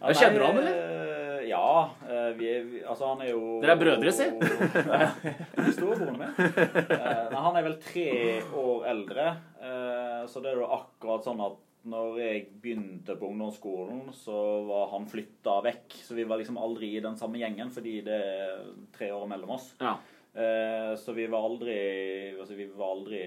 Ja, 0.00 0.12
kjenner 0.16 0.40
du 0.40 0.44
han, 0.44 0.56
eller? 0.58 0.74
eh, 0.74 1.44
Ja. 1.48 1.90
eh, 2.08 2.30
Vi 2.36 2.48
er, 2.50 2.64
vi, 2.66 2.80
altså, 2.82 3.06
han 3.12 3.22
er 3.24 3.30
jo 3.30 3.60
Dere 3.62 3.72
er 3.76 3.80
brødre, 3.80 4.12
si. 4.12 4.26
Storebroren 5.76 6.18
min. 6.18 6.32
Eh, 6.34 7.24
nei, 7.30 7.40
han 7.46 7.56
er 7.60 7.64
vel 7.68 7.76
tre 7.84 8.08
år 8.56 8.84
eldre, 8.90 9.26
eh, 9.62 10.20
så 10.28 10.42
det 10.44 10.52
er 10.52 10.60
jo 10.60 10.68
akkurat 10.76 11.24
sånn 11.28 11.40
at 11.46 11.56
når 11.88 12.18
jeg 12.20 12.46
begynte 12.60 13.16
på 13.16 13.30
ungdomsskolen, 13.32 14.10
så 14.12 14.36
var 14.68 14.90
han 14.92 15.06
flytta 15.08 15.60
vekk. 15.64 15.96
Så 16.04 16.16
vi 16.18 16.26
var 16.28 16.40
liksom 16.40 16.58
aldri 16.60 16.92
i 16.96 17.04
den 17.04 17.16
samme 17.16 17.40
gjengen, 17.40 17.70
fordi 17.72 18.00
det 18.04 18.18
er 18.20 18.66
tre 18.96 19.08
år 19.16 19.24
mellom 19.30 19.54
oss. 19.56 19.70
Ja. 19.80 19.96
Eh, 20.34 20.92
så 21.00 21.12
vi 21.16 21.24
var 21.26 21.42
aldri 21.42 21.72
Altså, 22.38 22.54
vi 22.54 22.68
var 22.70 22.92
aldri 22.94 23.22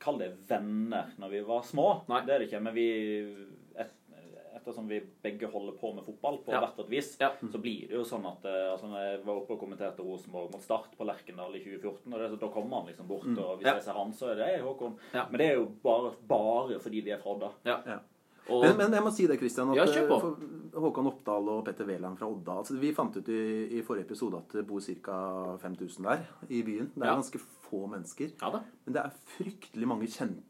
Kall 0.00 0.18
det 0.20 0.26
venner 0.48 1.14
når 1.20 1.32
vi 1.32 1.40
var 1.46 1.64
små. 1.64 1.86
Nei. 2.10 2.20
Det 2.26 2.34
er 2.34 2.42
det 2.42 2.48
ikke. 2.50 2.62
Men 2.64 2.76
vi 2.76 2.88
Ettersom 4.60 4.88
vi 4.88 5.00
begge 5.24 5.48
holder 5.50 5.72
på 5.80 5.94
med 5.96 6.04
fotball 6.04 6.38
på 6.44 6.52
Ja. 6.52 6.60
hvert 6.60 6.76
vårt 6.76 6.90
vis, 6.90 7.16
Ja. 7.20 7.30
så 7.40 7.58
blir 7.60 7.88
det 7.88 7.96
jo 7.96 8.04
sånn 8.04 8.26
at 8.28 8.44
eh, 8.44 8.72
altså 8.72 8.86
når 8.90 9.00
jeg 9.10 9.24
var 9.24 9.34
oppe 9.40 9.52
og 9.56 9.60
kommenterte 9.60 10.04
Rosenborg 10.04 10.52
mot 10.52 10.62
Start 10.62 10.96
på 10.98 11.04
Lerkendal 11.08 11.54
i 11.56 11.64
2014, 11.64 12.12
og 12.12 12.18
det, 12.20 12.30
så 12.30 12.40
da 12.40 12.48
kommer 12.48 12.76
han 12.82 12.86
liksom 12.92 13.08
bort, 13.08 13.26
og 13.38 13.58
hvis 13.58 13.66
Ja. 13.66 13.74
jeg 13.74 13.82
ser 13.82 13.92
han, 13.94 14.12
så 14.12 14.30
er 14.30 14.34
det 14.36 14.44
«Hei, 14.46 14.60
Håkon. 14.62 14.96
Ja. 15.14 15.26
Men 15.30 15.38
det 15.38 15.50
er 15.50 15.54
jo 15.56 15.66
bare, 15.82 16.12
bare 16.28 16.78
fordi 16.80 17.00
de 17.04 17.10
er 17.10 17.18
fra 17.18 17.30
Odda. 17.34 17.50
ja. 17.64 17.80
Ja. 17.86 17.98
Og, 18.50 18.62
Men, 18.64 18.76
men 18.78 18.92
jeg 18.92 19.02
må 19.04 19.10
si 19.12 19.26
det, 19.28 19.38
Kristian. 19.38 19.70
At 19.78 19.88
eh, 19.96 20.08
Håkon 20.80 21.06
Oppdal 21.06 21.48
og 21.48 21.64
Petter 21.64 21.84
Wæland 21.86 22.16
fra 22.18 22.26
Odda 22.26 22.56
altså 22.58 22.74
Vi 22.80 22.92
fant 22.92 23.14
ut 23.16 23.28
i, 23.28 23.78
i 23.78 23.82
forrige 23.82 24.06
episode 24.08 24.38
at 24.38 24.48
det 24.56 24.66
bor 24.66 24.80
ca. 24.80 25.56
5000 25.62 26.02
der 26.02 26.24
i 26.48 26.62
byen. 26.62 26.90
Det 26.96 27.02
er 27.02 27.06
Ja. 27.06 27.14
ganske 27.14 27.38
få 27.38 27.86
mennesker. 27.86 28.30
ja 28.42 28.50
da. 28.50 28.60
Men 28.86 28.94
det 28.94 29.02
er 29.04 29.10
fryktelig 29.36 29.86
mange 29.86 30.06
kjente 30.08 30.42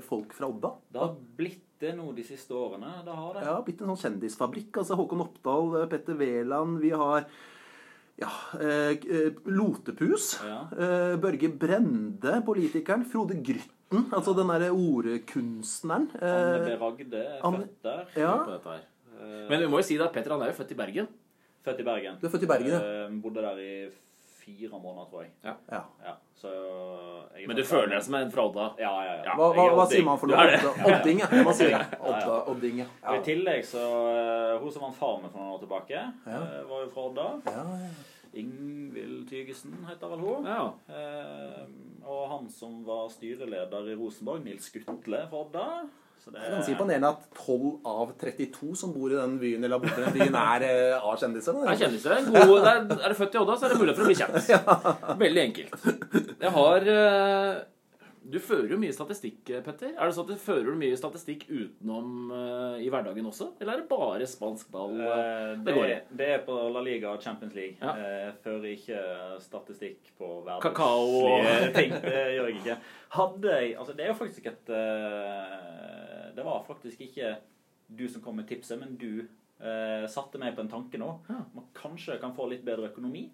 folk 0.00 0.32
fra 0.36 0.46
Odda. 0.48 0.72
Det 0.92 1.00
har 1.00 1.14
blitt 1.38 1.64
det 1.80 1.92
noe 1.96 2.12
de 2.12 2.24
siste 2.26 2.50
årene. 2.58 3.04
Det 3.06 3.14
har 3.14 3.34
det. 3.34 3.42
Ja, 3.46 3.60
blitt 3.62 3.80
en 3.82 3.92
sånn 3.94 4.02
kjendisfabrikk. 4.02 4.72
Altså 4.82 4.96
Håkon 4.98 5.20
Oppdal, 5.22 5.82
eh, 5.82 5.86
Petter 5.92 6.14
Wæland 6.18 6.80
Vi 6.82 6.90
har 6.90 7.26
ja, 8.18 8.30
eh, 8.58 8.96
eh, 8.98 9.30
Lotepus. 9.46 10.40
Ja. 10.44 10.60
Eh, 10.74 11.16
Børge 11.22 11.48
Brende, 11.58 12.42
politikeren. 12.44 13.04
Frode 13.06 13.36
Grytten, 13.42 14.08
altså 14.12 14.34
den 14.36 14.48
derre 14.50 14.72
ordkunstneren. 14.74 16.08
Anne 16.20 16.58
Eh, 16.58 16.66
B. 16.66 16.76
Ragde 16.82 17.14
er 17.14 17.40
Anne- 17.42 17.62
født 17.62 17.82
der. 17.82 18.06
ja. 18.16 18.34
Eh, 19.20 19.48
Men 19.48 19.60
vi 19.60 19.66
må 19.66 19.78
jo 19.78 19.82
si 19.82 19.96
at 19.98 20.12
Petter 20.12 20.30
han 20.32 20.42
er 20.42 20.52
jo 20.52 20.58
født 20.64 20.72
i 20.72 20.74
Bergen. 20.74 21.08
Født 21.64 21.80
i 21.80 21.84
Bergen. 21.84 22.18
Du 22.20 22.26
er 22.26 22.30
født 22.30 22.42
i 22.42 22.46
Bergen, 22.46 22.68
ja. 22.70 22.80
Eh, 23.06 23.10
Bodde 23.22 23.34
der 23.42 23.56
i 23.58 23.90
fire 24.48 24.80
måneder, 24.80 25.06
tror 25.10 25.22
jeg. 25.26 25.32
ja. 25.44 25.54
Ja, 26.04 26.14
så 26.38 26.52
jeg 27.36 27.46
Men 27.50 27.56
du 27.56 27.62
føler 27.66 27.88
deg 27.92 28.02
som 28.06 28.14
en 28.18 28.30
fra 28.32 28.44
Odda? 28.48 28.66
Ja, 28.80 28.92
ja, 29.04 29.14
ja. 29.26 29.34
Hva, 29.36 29.48
hva, 29.56 29.64
hva 29.76 29.86
sier 29.90 30.04
man 30.06 30.18
for 30.18 30.30
noe? 30.30 30.40
er 30.40 30.56
det. 30.56 31.14
Ja. 31.20 31.42
Man 31.44 31.54
sier. 31.58 31.72
Ja, 31.74 31.80
ja. 31.92 31.98
Odda, 32.00 32.36
Odding, 32.52 32.78
ja. 32.84 32.86
Og 33.04 33.18
I 33.20 33.24
tillegg 33.26 33.64
så 33.68 33.82
eh, 34.12 34.54
Hun 34.62 34.72
som 34.72 34.86
vant 34.86 34.96
Farmen 34.96 35.30
for 35.32 35.42
noen 35.42 35.56
år 35.56 35.60
tilbake, 35.66 36.04
Ja. 36.24 36.40
eh, 36.40 36.62
var 36.70 36.84
jo 36.86 36.92
fra 36.94 37.08
Odda. 37.10 37.28
Ja, 37.50 37.66
ja. 37.84 37.90
Ingvild 38.38 39.28
Tygesen 39.30 39.72
heter 39.88 40.10
vel 40.12 40.20
hun. 40.24 40.46
Ja. 40.46 40.66
Eh, 40.92 41.62
og 42.08 42.26
han 42.32 42.48
som 42.52 42.82
var 42.86 43.08
styreleder 43.12 43.88
i 43.92 43.96
Rosenborg, 43.98 44.44
Nils 44.44 44.68
Skutle 44.70 45.24
fra 45.30 45.40
Odda. 45.44 45.64
Så 46.24 46.32
det 46.34 46.42
er 46.42 46.50
ganske 46.56 46.74
imponerende 46.74 47.12
at 47.14 47.28
12 47.38 47.70
av 47.88 48.12
32 48.20 48.74
som 48.82 48.92
bor 48.92 49.12
i 49.14 49.16
den 49.20 49.38
byen, 49.40 49.64
eller 49.64 49.78
har 49.78 49.86
bodd 49.86 50.02
i 50.02 50.04
den 50.08 50.18
byen, 50.18 50.36
er 50.42 50.66
eh, 50.68 50.98
av 50.98 51.16
kjendiser. 51.22 51.62
Er 51.64 51.80
kjendiser. 51.84 52.28
God, 52.34 52.66
er, 52.66 52.84
er 52.98 53.08
du 53.14 53.18
født 53.22 53.38
i 53.38 53.42
Odda, 53.44 53.56
så 53.56 53.66
er 53.70 53.74
det 53.76 53.80
mulighet 53.80 53.98
for 54.02 54.04
å 54.04 54.12
bli 54.12 54.20
kjent. 54.20 54.38
Veldig 55.24 55.44
enkelt. 55.48 55.90
Jeg 56.42 56.54
har 56.58 56.88
eh, 56.98 57.58
Du 58.28 58.36
fører 58.44 58.74
jo 58.74 58.76
mye 58.82 58.92
statistikk, 58.92 59.38
Petter. 59.64 59.94
Er 59.96 60.04
det 60.10 60.12
sånn 60.12 60.26
at 60.26 60.34
du 60.34 60.42
fører 60.42 60.74
mye 60.76 60.96
statistikk 61.00 61.46
utenom 61.48 62.28
eh, 62.36 62.82
i 62.84 62.90
hverdagen 62.92 63.24
også? 63.30 63.46
Eller 63.62 63.78
er 63.78 63.80
det 63.80 63.88
bare 63.88 64.26
spansk 64.28 64.68
ball? 64.74 64.98
eh? 65.00 65.08
Eh, 65.08 65.54
det 65.54 65.64
det, 65.70 65.76
går 65.78 65.92
i. 65.94 65.96
det 66.20 66.28
er 66.34 66.42
på 66.44 66.58
La 66.74 66.82
Liga 66.84 67.14
og 67.14 67.24
Champions 67.24 67.56
League. 67.56 67.78
Ja. 67.80 67.94
Eh, 67.96 68.18
Jeg 68.26 68.34
fører 68.44 68.68
ikke 68.74 69.00
statistikk 69.46 70.12
på 70.20 70.28
Kakao 70.60 71.06
hverdagslige 71.22 71.72
ting. 71.78 71.96
Det 72.04 72.26
gjør 72.36 72.50
jeg 72.52 72.58
ikke. 72.60 72.76
Hadde 73.16 73.54
jeg 73.62 73.72
Altså, 73.80 73.96
det 73.96 74.04
er 74.04 74.12
jo 74.12 74.18
faktisk 74.20 74.50
et 74.52 74.74
eh, 74.76 75.77
Det 76.38 76.46
var 76.46 76.62
faktisk 76.68 77.00
ikke 77.08 77.34
du 77.88 78.06
som 78.08 78.22
kom 78.22 78.36
med 78.38 78.46
tipset, 78.46 78.78
men 78.78 78.94
du 79.00 79.24
eh, 79.24 80.06
satte 80.10 80.38
meg 80.38 80.54
på 80.54 80.62
en 80.62 80.70
tanke 80.70 81.00
nå. 81.00 81.12
Ja. 81.26 81.42
Man 81.56 81.70
kanskje 81.74 82.18
kan 82.22 82.36
få 82.36 82.46
litt 82.52 82.62
bedre 82.66 82.92
økonomi. 82.92 83.26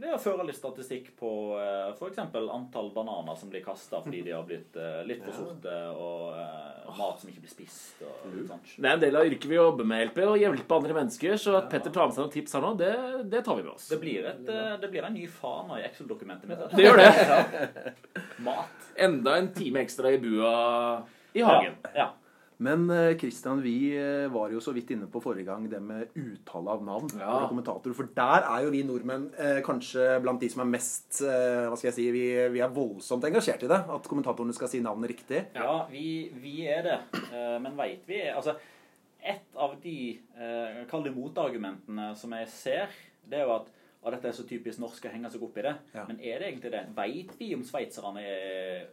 Det 0.00 0.06
er 0.06 0.14
å 0.14 0.22
føre 0.22 0.44
litt 0.46 0.56
statistikk 0.56 1.10
på 1.18 1.30
eh, 1.58 1.90
f.eks. 1.92 2.18
antall 2.22 2.90
bananer 2.94 3.38
som 3.38 3.50
blir 3.50 3.62
kasta 3.64 3.98
fordi 4.04 4.22
de 4.26 4.34
har 4.34 4.44
blitt 4.46 4.76
eh, 4.78 5.00
litt 5.06 5.22
for 5.24 5.34
sorte, 5.34 5.74
og 5.94 6.38
eh, 6.38 6.90
mat 6.98 7.22
som 7.22 7.30
ikke 7.30 7.42
blir 7.42 7.52
spist. 7.52 8.02
og 8.06 8.36
sånt. 8.48 8.70
Det 8.78 8.86
er 8.86 8.96
en 8.96 9.02
del 9.02 9.18
av 9.18 9.30
yrket 9.30 9.46
vi 9.50 9.58
jobber 9.58 9.88
med, 9.90 10.06
LP, 10.10 10.22
å 10.30 10.38
hjelpe 10.40 10.78
andre 10.78 10.96
mennesker. 10.96 11.36
Så 11.42 11.54
at 11.58 11.70
Petter 11.70 11.94
tar 11.94 12.08
med 12.08 12.16
seg 12.16 12.24
noen 12.24 12.34
tips 12.34 12.56
her 12.56 12.66
nå, 12.66 12.72
det, 12.80 12.92
det 13.34 13.42
tar 13.46 13.58
vi 13.58 13.66
med 13.66 13.74
oss. 13.74 13.88
Det 13.90 14.00
blir, 14.02 14.30
et, 14.30 14.42
eh, 14.46 14.72
det 14.82 14.90
blir 14.94 15.06
en 15.06 15.18
ny 15.18 15.26
fana 15.30 15.78
i 15.82 15.86
Excel-dokumentet 15.90 16.50
mitt. 16.50 16.66
Det 16.74 16.86
gjør 16.86 17.02
det. 17.02 17.94
Mat. 18.46 18.90
Enda 19.10 19.36
en 19.42 19.52
time 19.58 19.84
ekstra 19.84 20.14
i 20.14 20.22
bua 20.22 20.54
i 21.34 21.44
hagen. 21.46 21.76
Ja, 21.90 21.94
ja. 22.04 22.08
Men 22.60 22.90
eh, 22.92 23.16
Christian, 23.18 23.62
vi 23.64 23.96
eh, 23.96 24.26
var 24.32 24.52
jo 24.52 24.60
så 24.60 24.74
vidt 24.76 24.92
inne 24.92 25.08
på 25.10 25.22
forrige 25.24 25.48
gang 25.48 25.64
det 25.70 25.80
med 25.80 26.12
uttale 26.20 26.74
av 26.74 26.84
navn. 26.84 27.08
Ja. 27.16 27.46
kommentatorer, 27.48 27.96
For 27.96 28.10
der 28.16 28.44
er 28.44 28.66
jo 28.66 28.72
vi 28.74 28.82
nordmenn 28.84 29.30
eh, 29.40 29.60
kanskje 29.64 30.18
blant 30.20 30.44
de 30.44 30.50
som 30.52 30.64
er 30.64 30.68
mest 30.74 31.22
Hva 31.22 31.78
skal 31.78 31.90
jeg 31.90 31.96
si 31.96 32.06
vi, 32.12 32.24
vi 32.52 32.60
er 32.60 32.74
voldsomt 32.74 33.24
engasjert 33.28 33.64
i 33.64 33.70
det. 33.70 33.80
At 33.96 34.08
kommentatorene 34.10 34.56
skal 34.56 34.68
si 34.72 34.82
navnet 34.84 35.14
riktig. 35.14 35.46
ja 35.56 35.74
vi, 35.90 36.28
vi 36.42 36.66
er 36.68 36.84
det. 36.84 36.98
Men 37.64 37.76
veit 37.78 38.04
vi 38.08 38.20
Altså, 38.30 38.56
et 39.20 39.56
av 39.56 39.76
de 39.82 39.98
Kall 40.90 41.04
det 41.04 41.12
motargumentene 41.16 42.12
som 42.16 42.32
jeg 42.36 42.48
ser, 42.52 42.96
det 43.24 43.40
er 43.40 43.48
jo 43.48 43.56
at 43.60 43.76
og 44.00 44.14
dette 44.14 44.30
er 44.30 44.32
så 44.32 44.46
typisk 44.48 44.80
norsk 44.80 45.04
å 45.04 45.10
henge 45.12 45.28
seg 45.28 45.42
opp 45.44 45.58
i 45.60 45.64
det. 45.66 45.74
Ja. 45.92 46.06
Men 46.08 46.22
er 46.24 46.40
det 46.40 46.46
egentlig 46.48 46.70
det? 46.72 46.80
Veit 46.96 47.34
vi 47.36 47.50
om 47.52 47.64
sveitserne 47.68 48.22
er 48.24 48.86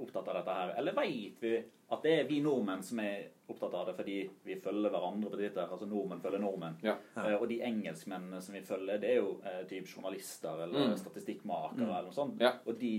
opptatt 0.00 0.28
av 0.28 0.34
dette 0.40 0.54
her? 0.54 0.74
Eller 0.78 0.92
veit 0.96 1.40
vi 1.42 1.52
at 1.90 2.02
det 2.04 2.12
er 2.20 2.24
vi 2.28 2.40
nordmenn 2.44 2.82
som 2.84 2.98
er 3.00 3.28
opptatt 3.48 3.74
av 3.74 3.86
det 3.88 3.94
fordi 3.96 4.16
vi 4.44 4.56
følger 4.60 4.90
hverandre 4.92 5.30
på 5.30 5.36
Twitter? 5.40 5.68
Altså 5.72 5.86
nordmenn 5.88 6.20
følger 6.20 6.42
nordmenn. 6.42 6.76
Ja. 6.84 6.96
Eh, 7.16 7.34
Og 7.40 7.48
de 7.48 7.60
engelskmennene 7.64 8.40
som 8.42 8.54
vi 8.54 8.60
følger, 8.60 8.98
det 9.00 9.10
er 9.10 9.16
jo 9.22 9.40
eh, 9.44 9.62
typ 9.70 9.86
journalister 9.88 10.62
eller 10.66 10.88
Mm. 10.88 10.96
statistikkmakere 10.96 11.86
eller 11.88 12.02
noe 12.10 12.12
sånt. 12.12 12.40
Ja. 12.40 12.52
Og 12.66 12.78
de, 12.78 12.92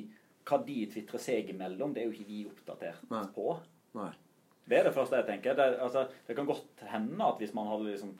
hva 0.46 0.58
de 0.66 0.86
tvitrer 0.88 1.20
seg 1.20 1.50
imellom, 1.50 1.94
det 1.94 2.02
er 2.04 2.08
jo 2.10 2.12
ikke 2.18 2.28
vi 2.28 2.46
oppdatert 2.50 3.10
Nei. 3.12 3.24
på. 3.36 3.60
Nei. 3.96 4.12
Det 4.70 4.78
er 4.80 4.84
det 4.84 4.94
første 4.94 5.16
jeg 5.18 5.26
tenker. 5.26 5.56
Det, 5.56 5.80
altså, 5.82 6.08
det 6.28 6.36
kan 6.36 6.46
godt 6.46 6.84
hende 6.92 7.24
at 7.26 7.38
hvis 7.40 7.54
man 7.54 7.68
hadde 7.68 7.90
liksom 7.92 8.12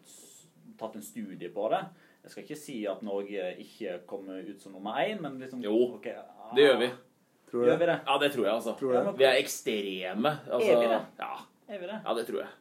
tatt 0.80 0.96
en 0.96 1.02
studie 1.04 1.50
på 1.50 1.70
det 1.70 1.82
Jeg 2.24 2.32
skal 2.32 2.44
ikke 2.44 2.56
si 2.58 2.86
at 2.88 3.02
Norge 3.04 3.56
ikke 3.60 4.00
kommer 4.08 4.42
ut 4.50 4.62
som 4.62 4.72
nummer 4.74 4.98
én, 5.00 5.22
men 5.22 5.38
liksom 5.40 5.62
Jo, 5.64 5.74
okay, 5.96 6.14
ah, 6.18 6.54
Det 6.56 6.64
gjør 6.66 6.80
vi. 6.80 6.90
Tror 7.50 7.66
du 7.66 7.72
Gjør 7.72 7.82
vi 7.82 7.90
det? 7.90 7.98
Ja, 8.06 8.18
det 8.22 8.32
tror 8.34 8.46
jeg, 8.46 8.54
altså. 8.54 8.76
Tror? 8.80 9.12
Vi 9.18 9.26
er 9.26 9.42
ekstreme. 9.42 10.36
Altså, 10.50 10.70
Er 10.70 10.80
vi 10.84 10.94
det? 10.94 11.02
Ja, 11.20 11.34
Er 11.70 11.82
vi 11.82 11.90
det? 11.90 12.00
ja, 12.06 12.14
det 12.20 12.28
tror 12.28 12.40
jeg. 12.44 12.56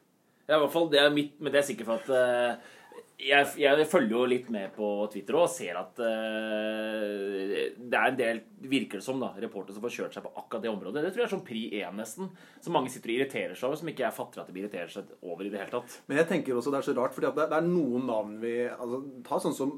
Ja, 0.48 0.56
i 0.56 0.60
hvert 0.62 0.72
fall, 0.72 0.90
det 0.90 1.00
er 1.02 1.12
mitt, 1.12 1.34
men 1.40 1.52
det 1.52 1.60
er 1.60 1.66
sikkert 1.68 1.90
for 1.90 2.00
at 2.00 2.08
uh, 2.08 2.76
jeg, 3.18 3.48
jeg 3.60 3.86
følger 3.90 4.14
jo 4.14 4.22
litt 4.30 4.46
med 4.54 4.70
på 4.72 4.86
Twitter 5.12 5.36
og 5.36 5.50
ser 5.52 5.76
at 5.76 5.98
uh, 6.00 7.52
det 7.76 7.98
er 7.98 8.06
en 8.06 8.16
del, 8.16 8.40
virker 8.70 9.02
det 9.02 9.04
som, 9.04 9.20
da, 9.20 9.34
reportere 9.36 9.76
som 9.76 9.84
får 9.84 9.94
kjørt 9.96 10.16
seg 10.16 10.24
på 10.24 10.32
akkurat 10.32 10.64
det 10.64 10.72
området. 10.72 11.02
Det 11.04 11.12
tror 11.12 11.24
jeg 11.24 11.28
er 11.28 11.34
sånn 11.34 11.44
pri 11.44 11.66
én, 11.82 11.98
nesten. 12.00 12.30
Som 12.64 12.78
mange 12.78 12.92
sitter 12.94 13.12
og 13.12 13.18
irriterer 13.18 13.58
seg 13.58 13.68
over, 13.68 13.82
som 13.82 13.92
ikke 13.92 14.06
jeg 14.06 14.16
fatter 14.16 14.40
at 14.40 14.48
de 14.54 14.62
irriterer 14.62 14.94
seg 14.94 15.12
over 15.20 15.44
i 15.44 15.52
det 15.52 15.60
hele 15.60 15.74
tatt. 15.74 15.98
Men 16.08 16.22
jeg 16.22 16.30
tenker 16.32 16.56
også 16.56 16.72
det 16.72 16.80
er 16.80 16.88
så 16.88 16.96
rart, 16.96 17.16
fordi 17.18 17.34
det, 17.36 17.48
det 17.52 17.60
er 17.60 17.68
noen 17.68 18.08
navn 18.08 18.38
vi 18.40 18.54
altså, 18.70 19.02
Ta 19.28 19.42
sånn 19.44 19.56
som 19.58 19.76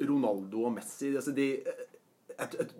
Ronaldo 0.00 0.64
og 0.70 0.76
Messi. 0.78 1.12
Altså, 1.12 1.36
de, 1.36 1.50
et, 2.38 2.56
et, 2.64 2.76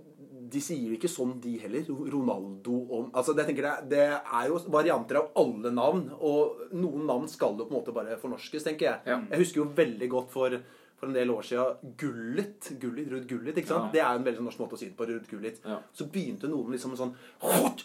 de 0.50 0.60
sier 0.60 0.88
jo 0.90 0.96
ikke 0.98 1.08
sånn, 1.10 1.36
de 1.40 1.56
heller. 1.62 1.84
Ronaldo 2.12 2.76
og 2.90 3.10
altså, 3.14 3.34
det, 3.34 3.46
jeg 3.46 3.54
tenker 3.54 3.68
det, 3.68 3.88
det 3.90 4.04
er 4.18 4.48
jo 4.50 4.58
varianter 4.72 5.20
av 5.20 5.30
alle 5.40 5.70
navn. 5.72 6.04
Og 6.20 6.66
noen 6.72 7.06
navn 7.06 7.28
skal 7.28 7.56
jo 7.58 7.64
på 7.66 7.74
en 7.74 7.78
måte 7.80 7.94
bare 7.96 8.16
fornorskes, 8.20 8.64
tenker 8.66 8.86
jeg. 8.90 9.00
Ja. 9.06 9.20
Jeg 9.30 9.42
husker 9.44 9.62
jo 9.62 9.68
veldig 9.76 10.08
godt 10.10 10.30
for, 10.34 10.56
for 11.00 11.08
en 11.10 11.14
del 11.16 11.30
år 11.30 11.42
siden 11.48 11.94
Gullit. 12.00 12.70
Gullit, 12.82 13.08
Ruud 13.12 13.26
Gullit. 13.30 13.56
ikke 13.62 13.68
sant? 13.72 13.88
Ja. 13.88 13.92
Det 13.92 14.00
er 14.04 14.12
jo 14.12 14.20
en 14.22 14.26
veldig 14.28 14.40
sånn 14.42 14.48
norsk 14.50 14.62
måte 14.64 14.76
å 14.78 14.80
si 14.82 14.88
det 14.90 14.96
på. 14.98 15.08
Ruud 15.10 15.28
Gullit. 15.30 15.60
Ja. 15.64 15.78
Så 15.96 16.06
begynte 16.12 16.48
noen 16.50 16.72
liksom 16.74 16.96
sånn 16.98 17.14
«Hot! 17.46 17.84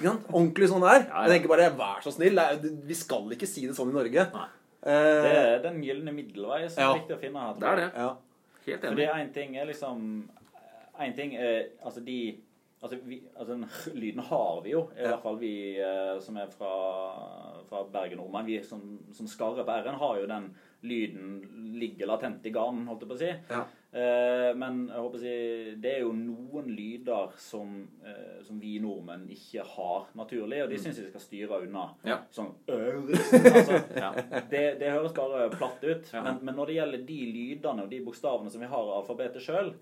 Ikke? 0.00 0.14
Ordentlig 0.32 0.68
sånn 0.70 0.80
der. 0.84 1.02
Ja, 1.04 1.10
ja. 1.12 1.22
Jeg 1.28 1.34
tenker 1.40 1.50
bare 1.52 1.70
vær 1.76 2.00
så 2.04 2.12
snill. 2.14 2.38
Vi 2.88 2.96
skal 2.96 3.30
ikke 3.36 3.48
si 3.48 3.66
det 3.68 3.74
sånn 3.76 3.90
i 3.92 3.96
Norge. 3.98 4.26
Nei. 4.32 4.48
Det 4.80 4.92
Eh, 4.96 5.56
er 5.56 5.58
den 5.60 5.82
gylne 5.84 6.12
middelvei 6.16 6.62
som 6.70 6.80
Ja. 6.80 6.92
er 6.94 7.00
viktig 7.02 7.16
å 7.18 7.20
finne 7.20 7.40
her. 7.42 7.54
Det 7.60 7.68
er 7.68 7.76
det. 7.76 7.88
ja. 8.00 8.16
Helt 8.66 8.80
Fordi 8.80 9.02
enig. 9.04 9.16
én 9.20 9.32
ting 9.34 9.56
er 9.56 9.66
liksom 9.66 10.28
Én 11.00 11.16
ting 11.16 11.34
eh, 11.34 11.72
Altså, 11.80 12.00
de 12.04 12.20
Altså, 12.80 12.96
vi, 13.04 13.18
altså 13.36 13.54
den 13.54 13.66
lyden 14.00 14.22
har 14.24 14.60
vi 14.64 14.70
jo. 14.72 14.86
I 14.96 15.04
hvert 15.04 15.20
fall 15.20 15.36
vi 15.40 15.54
eh, 15.76 16.14
som 16.24 16.38
er 16.40 16.48
fra, 16.48 16.70
fra 17.68 17.82
Bergen 17.92 18.16
Nordmann. 18.16 18.46
Vi 18.48 18.56
som, 18.64 18.80
som 19.12 19.28
skarrer 19.28 19.66
på 19.68 19.74
R-en, 19.82 19.98
har 20.00 20.14
jo 20.16 20.28
den 20.30 20.46
lyden 20.80 21.34
ligger 21.76 22.08
latent 22.08 22.46
i 22.48 22.52
garnen, 22.54 22.86
holdt 22.88 23.04
jeg 23.04 23.10
på 23.10 23.18
å 23.18 23.20
si. 23.20 23.28
Ja. 23.50 23.58
Eh, 23.90 24.50
men 24.56 24.86
jeg 24.86 25.02
håper 25.02 25.18
å 25.18 25.20
si, 25.20 25.32
det 25.82 25.90
er 25.92 26.04
jo 26.06 26.14
noen 26.16 26.70
lyder 26.72 27.34
som, 27.42 27.74
eh, 28.06 28.38
som 28.46 28.60
vi 28.62 28.78
nordmenn 28.80 29.26
ikke 29.34 29.64
har 29.74 30.06
naturlig, 30.16 30.62
og 30.64 30.72
de 30.72 30.78
syns 30.80 31.02
vi 31.02 31.08
skal 31.10 31.24
styre 31.24 31.58
unna. 31.66 31.82
Ja. 32.06 32.16
Sånn 32.32 32.54
altså. 32.70 33.80
Ja. 33.92 34.14
Det, 34.48 34.62
det 34.80 34.94
høres 34.94 35.12
bare 35.16 35.50
platt 35.52 35.84
ut. 35.84 36.08
Men, 36.16 36.40
men 36.40 36.56
når 36.56 36.72
det 36.72 36.78
gjelder 36.78 37.04
de 37.12 37.20
lydene 37.34 37.84
og 37.84 37.92
de 37.92 38.00
bokstavene 38.08 38.54
som 38.54 38.64
vi 38.64 38.70
har 38.72 38.80
av 38.80 39.02
alfabetet 39.02 39.44
sjøl, 39.44 39.74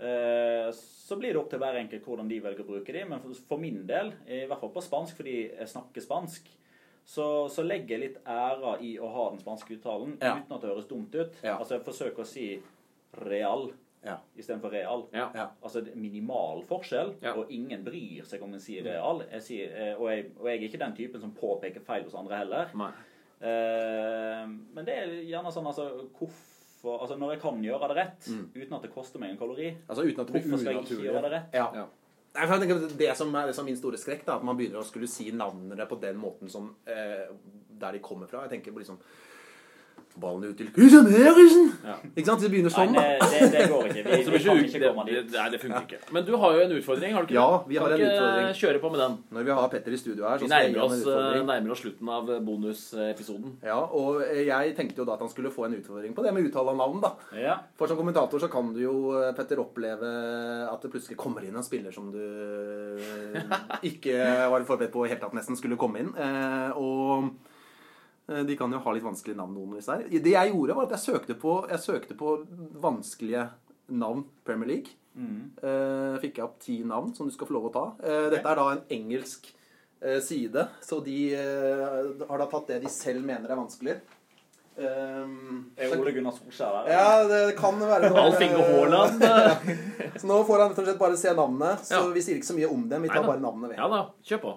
så 0.00 1.16
blir 1.18 1.34
det 1.34 1.40
opp 1.40 1.50
til 1.52 1.58
hver 1.60 1.76
enkelt 1.76 2.04
hvordan 2.06 2.28
de 2.30 2.38
velger 2.40 2.64
å 2.64 2.68
bruke 2.70 2.92
de. 2.94 3.02
Men 3.04 3.20
for, 3.48 3.58
min 3.60 3.82
del, 3.86 4.12
i 4.26 4.46
hvert 4.48 4.60
fall 4.62 4.72
på 4.72 4.80
spansk 4.84 5.16
fordi 5.20 5.34
jeg 5.58 5.68
snakker 5.68 6.00
spansk, 6.04 6.48
så, 7.10 7.26
så 7.50 7.64
legger 7.66 7.96
jeg 7.96 8.02
litt 8.04 8.18
æra 8.28 8.76
i 8.80 8.94
å 9.02 9.08
ha 9.10 9.26
den 9.32 9.40
spanske 9.42 9.74
uttalen 9.76 10.16
Ja. 10.22 10.36
uten 10.38 10.54
at 10.56 10.60
det 10.62 10.70
høres 10.70 10.86
dumt 10.88 11.14
ut. 11.18 11.36
Ja. 11.42 11.56
Altså 11.58 11.74
jeg 11.76 11.84
forsøker 11.88 12.22
å 12.22 12.28
si 12.28 12.46
real 13.26 13.72
Ja. 14.04 14.14
istedenfor 14.38 14.70
real. 14.72 15.02
Ja. 15.12 15.26
Ja. 15.34 15.48
Altså 15.62 15.82
det 15.84 15.92
er 15.92 16.00
minimal 16.00 16.62
forskjell, 16.68 17.16
Ja. 17.22 17.34
og 17.34 17.50
ingen 17.52 17.82
bryr 17.84 18.24
seg 18.24 18.42
om 18.42 18.54
en 18.54 18.60
sier 18.60 18.84
real. 18.86 19.24
Jeg 19.32 19.42
sier, 19.42 19.74
eh, 19.76 19.94
og, 20.00 20.08
jeg, 20.08 20.30
og 20.38 20.46
jeg 20.48 20.56
er 20.62 20.68
ikke 20.68 20.78
den 20.86 20.96
typen 20.96 21.20
som 21.20 21.32
påpeker 21.36 21.80
feil 21.84 22.04
hos 22.04 22.14
andre 22.14 22.36
heller. 22.44 22.70
Nei. 22.74 22.92
Eh, 23.40 24.46
men 24.74 24.84
det 24.86 24.94
er 25.02 25.12
gjerne 25.24 25.52
sånn 25.52 25.66
altså 25.66 25.88
hvorfor, 26.16 26.46
altså 26.82 27.16
Når 27.18 27.30
jeg 27.34 27.40
kan 27.42 27.62
gjøre 27.62 27.88
det 27.88 27.96
rett 27.96 28.28
uten 28.56 28.76
at 28.76 28.82
det 28.82 28.92
koster 28.94 29.20
meg 29.20 29.30
en 29.34 29.38
kalori, 29.38 29.76
Altså 29.88 30.02
uten 30.06 30.20
at 30.20 30.26
det 30.26 30.32
blir 30.32 30.42
hvorfor 30.46 30.58
skal 30.62 30.72
jeg 30.72 30.80
ikke 30.80 30.86
unaturlig. 30.88 31.08
gjøre 31.10 31.22
det 31.22 31.32
rett? 31.32 31.54
Ja. 31.54 31.66
Ja. 31.74 31.86
Nei, 32.30 32.46
for 32.46 32.54
jeg 32.54 32.62
tenker 32.62 32.84
at 32.86 32.98
Det 32.98 33.16
som 33.18 33.34
er 33.34 33.64
min 33.66 33.76
store 33.76 33.98
skrekk, 33.98 34.24
da, 34.24 34.36
at 34.36 34.44
man 34.46 34.56
begynner 34.56 34.80
å 34.80 34.86
skulle 34.86 35.08
si 35.10 35.30
navnene 35.34 35.86
på 35.90 35.98
den 36.00 36.16
måten 36.16 36.48
som 36.48 36.74
eh, 36.86 37.26
der 37.80 37.92
de 37.92 37.98
kommer 38.04 38.26
fra. 38.30 38.44
Jeg 38.46 38.50
tenker 38.54 38.72
på 38.72 38.78
liksom 38.84 39.00
Ballen 40.20 40.42
ut 40.50 40.56
til 40.58 40.68
Christian 40.74 41.06
Eriksen! 41.06 41.68
Ja. 41.86 41.94
Ikke 42.10 42.24
sant? 42.26 42.40
Det 42.42 42.50
begynner 42.52 42.72
sånn, 42.74 42.92
da. 42.96 43.04
det, 43.20 43.28
det, 43.30 43.50
det 43.54 43.66
går 43.70 43.86
ikke. 43.90 44.02
Vi, 44.04 44.16
vi 44.34 44.40
kan 44.44 44.58
ikke 44.64 44.80
komme 44.90 45.04
det, 45.06 45.14
dit. 45.20 45.36
nei, 45.36 45.44
det 45.54 45.60
funker 45.62 45.84
ikke. 45.86 46.00
Men 46.16 46.26
du 46.26 46.32
har 46.42 46.56
jo 46.56 46.64
en 46.64 46.74
utfordring, 46.76 47.14
har 47.14 47.24
du 47.24 47.30
ikke? 47.30 47.36
Ja, 47.38 47.60
vi 47.70 47.78
har 47.80 47.86
Kan 47.88 47.94
en 47.94 48.00
ikke 48.02 48.16
utfordring. 48.18 48.50
kjøre 48.60 48.82
på 48.82 48.90
med 48.94 49.00
den. 49.04 49.14
Når 49.36 49.46
vi 49.46 49.54
har 49.60 49.68
Petter 49.76 49.94
i 49.96 50.00
studio 50.02 50.26
her, 50.28 50.36
så 50.42 50.44
Vi 50.44 50.50
nærmer 50.50 50.82
oss, 50.84 50.92
en 50.96 51.04
utfordring. 51.04 51.40
Vi 51.44 51.50
nærmer 51.52 51.74
oss 51.76 51.82
slutten 51.84 52.10
av 52.16 52.32
bonusepisoden. 52.50 53.54
Ja, 53.70 53.78
og 54.00 54.20
eh, 54.26 54.42
jeg 54.48 54.74
tenkte 54.80 55.00
jo 55.02 55.06
da 55.08 55.14
at 55.16 55.24
han 55.24 55.32
skulle 55.32 55.52
få 55.54 55.68
en 55.68 55.78
utfordring 55.78 56.16
på 56.16 56.26
det 56.26 56.34
med 56.36 56.50
uttale 56.50 56.74
av 56.74 56.80
navn, 56.82 57.00
da. 57.06 57.12
Ja. 57.38 57.56
For 57.78 57.88
som 57.90 58.00
kommentator 58.00 58.42
så 58.42 58.50
kan 58.52 58.74
du 58.74 58.82
jo, 58.82 58.96
eh, 59.20 59.30
Petter, 59.38 59.62
oppleve 59.62 60.10
at 60.70 60.82
det 60.84 60.92
plutselig 60.92 61.16
kommer 61.20 61.46
inn 61.46 61.56
en 61.56 61.64
spiller 61.66 61.94
som 61.94 62.10
du 62.12 62.20
eh, 62.20 63.56
ikke 63.92 64.18
var 64.52 64.66
forberedt 64.68 64.92
på 64.94 65.06
i 65.06 65.12
hele 65.14 65.22
tatt 65.22 65.36
nesten 65.38 65.58
skulle 65.58 65.78
komme 65.80 66.02
inn. 66.04 66.12
Eh, 66.18 66.76
Og 66.80 67.24
eh, 67.24 67.49
de 68.46 68.56
kan 68.56 68.70
jo 68.72 68.78
ha 68.84 68.92
litt 68.94 69.02
vanskelige 69.06 69.36
navn, 69.40 69.54
noen 69.58 69.72
av 69.74 69.80
disse 69.80 69.96
her. 69.96 70.04
Det 70.22 70.32
jeg 70.36 70.52
gjorde, 70.52 70.76
var 70.78 70.86
at 70.88 70.94
jeg 70.96 71.04
søkte 71.08 71.34
på, 71.40 71.54
jeg 71.70 71.82
søkte 71.82 72.14
på 72.18 72.34
vanskelige 72.82 73.48
navn 73.90 74.24
Premier 74.46 74.68
League. 74.70 74.96
Mm. 75.18 75.50
Eh, 75.58 76.18
fikk 76.22 76.38
jeg 76.38 76.44
opp 76.46 76.60
ti 76.62 76.76
navn 76.86 77.10
som 77.16 77.26
du 77.26 77.34
skal 77.34 77.48
få 77.50 77.56
lov 77.56 77.66
å 77.70 77.74
ta. 77.74 77.84
Eh, 78.06 78.28
dette 78.36 78.46
er 78.46 78.60
da 78.60 78.68
en 78.76 78.84
engelsk 78.94 79.48
eh, 80.00 80.20
side, 80.22 80.68
så 80.86 81.00
de 81.04 81.18
eh, 81.34 82.24
har 82.30 82.38
da 82.38 82.46
tatt 82.52 82.70
det 82.70 82.78
de 82.84 82.92
selv 82.94 83.26
mener 83.26 83.50
er 83.50 83.58
vanskelig. 83.58 83.98
Um, 84.80 85.72
Er 85.76 85.90
Ole 85.98 86.12
Gunnar 86.14 86.32
Solskjær 86.32 86.86
der? 86.86 86.92
ja, 86.94 87.24
det 87.28 87.56
kan 87.58 87.76
være 87.82 88.08
noe 88.14 88.22
Alf 88.30 88.40
Inge 88.46 88.62
Haaland. 88.64 89.22
eh, 89.26 90.14
Så 90.16 90.30
nå 90.30 90.38
får 90.48 90.62
han 90.62 90.70
rett 90.70 90.78
og 90.80 90.86
slett 90.86 91.00
bare 91.02 91.18
se 91.20 91.34
navnene. 91.36 91.74
Så 91.84 91.98
Ja. 91.98 92.06
vi 92.14 92.22
sier 92.24 92.38
ikke 92.38 92.48
så 92.52 92.56
mye 92.56 92.70
om 92.72 92.86
dem. 92.88 93.02
Vi 93.04 93.10
tar 93.12 93.26
bare 93.26 93.42
bare 93.42 93.68
ved. 93.74 93.76
Ja 93.82 93.88
da, 93.92 94.00
kjør 94.24 94.40
på. 94.46 94.54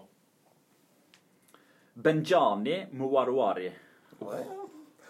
Benjani 1.93 2.85
Muwaruari. 2.97 3.69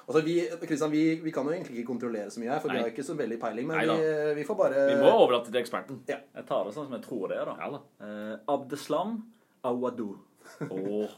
Altså, 0.04 0.20
vi, 0.26 0.36
Christian, 0.66 0.92
vi, 0.92 1.04
vi 1.24 1.32
kan 1.32 1.46
jo 1.48 1.54
egentlig 1.56 1.78
ikke 1.80 1.88
kontrollere 1.94 2.32
så 2.34 2.42
mye 2.42 2.50
her, 2.52 2.60
for 2.60 2.68
Nei. 2.68 2.76
vi 2.76 2.84
har 2.84 2.90
ikke 2.92 3.06
så 3.08 3.14
veldig 3.16 3.38
peiling. 3.40 3.68
Men 3.70 3.88
vi, 3.88 4.34
vi 4.42 4.44
får 4.48 4.58
bare 4.60 4.82
Vi 4.90 4.98
må 5.00 5.14
overlate 5.16 5.48
til 5.54 5.62
eksperten. 5.62 6.02
Jeg 6.10 6.44
tar 6.50 6.66
det 6.68 6.74
sånn 6.76 6.90
som 6.90 6.96
jeg 6.98 7.06
tror 7.06 7.32
det 7.32 7.38
er, 7.40 7.46
da. 7.48 7.56
Ja 7.62 7.70
da. 7.72 7.80
Eh, 8.04 8.34
Abdeslam 8.52 9.16
Awadu. 9.64 10.10
Åh. 10.68 11.14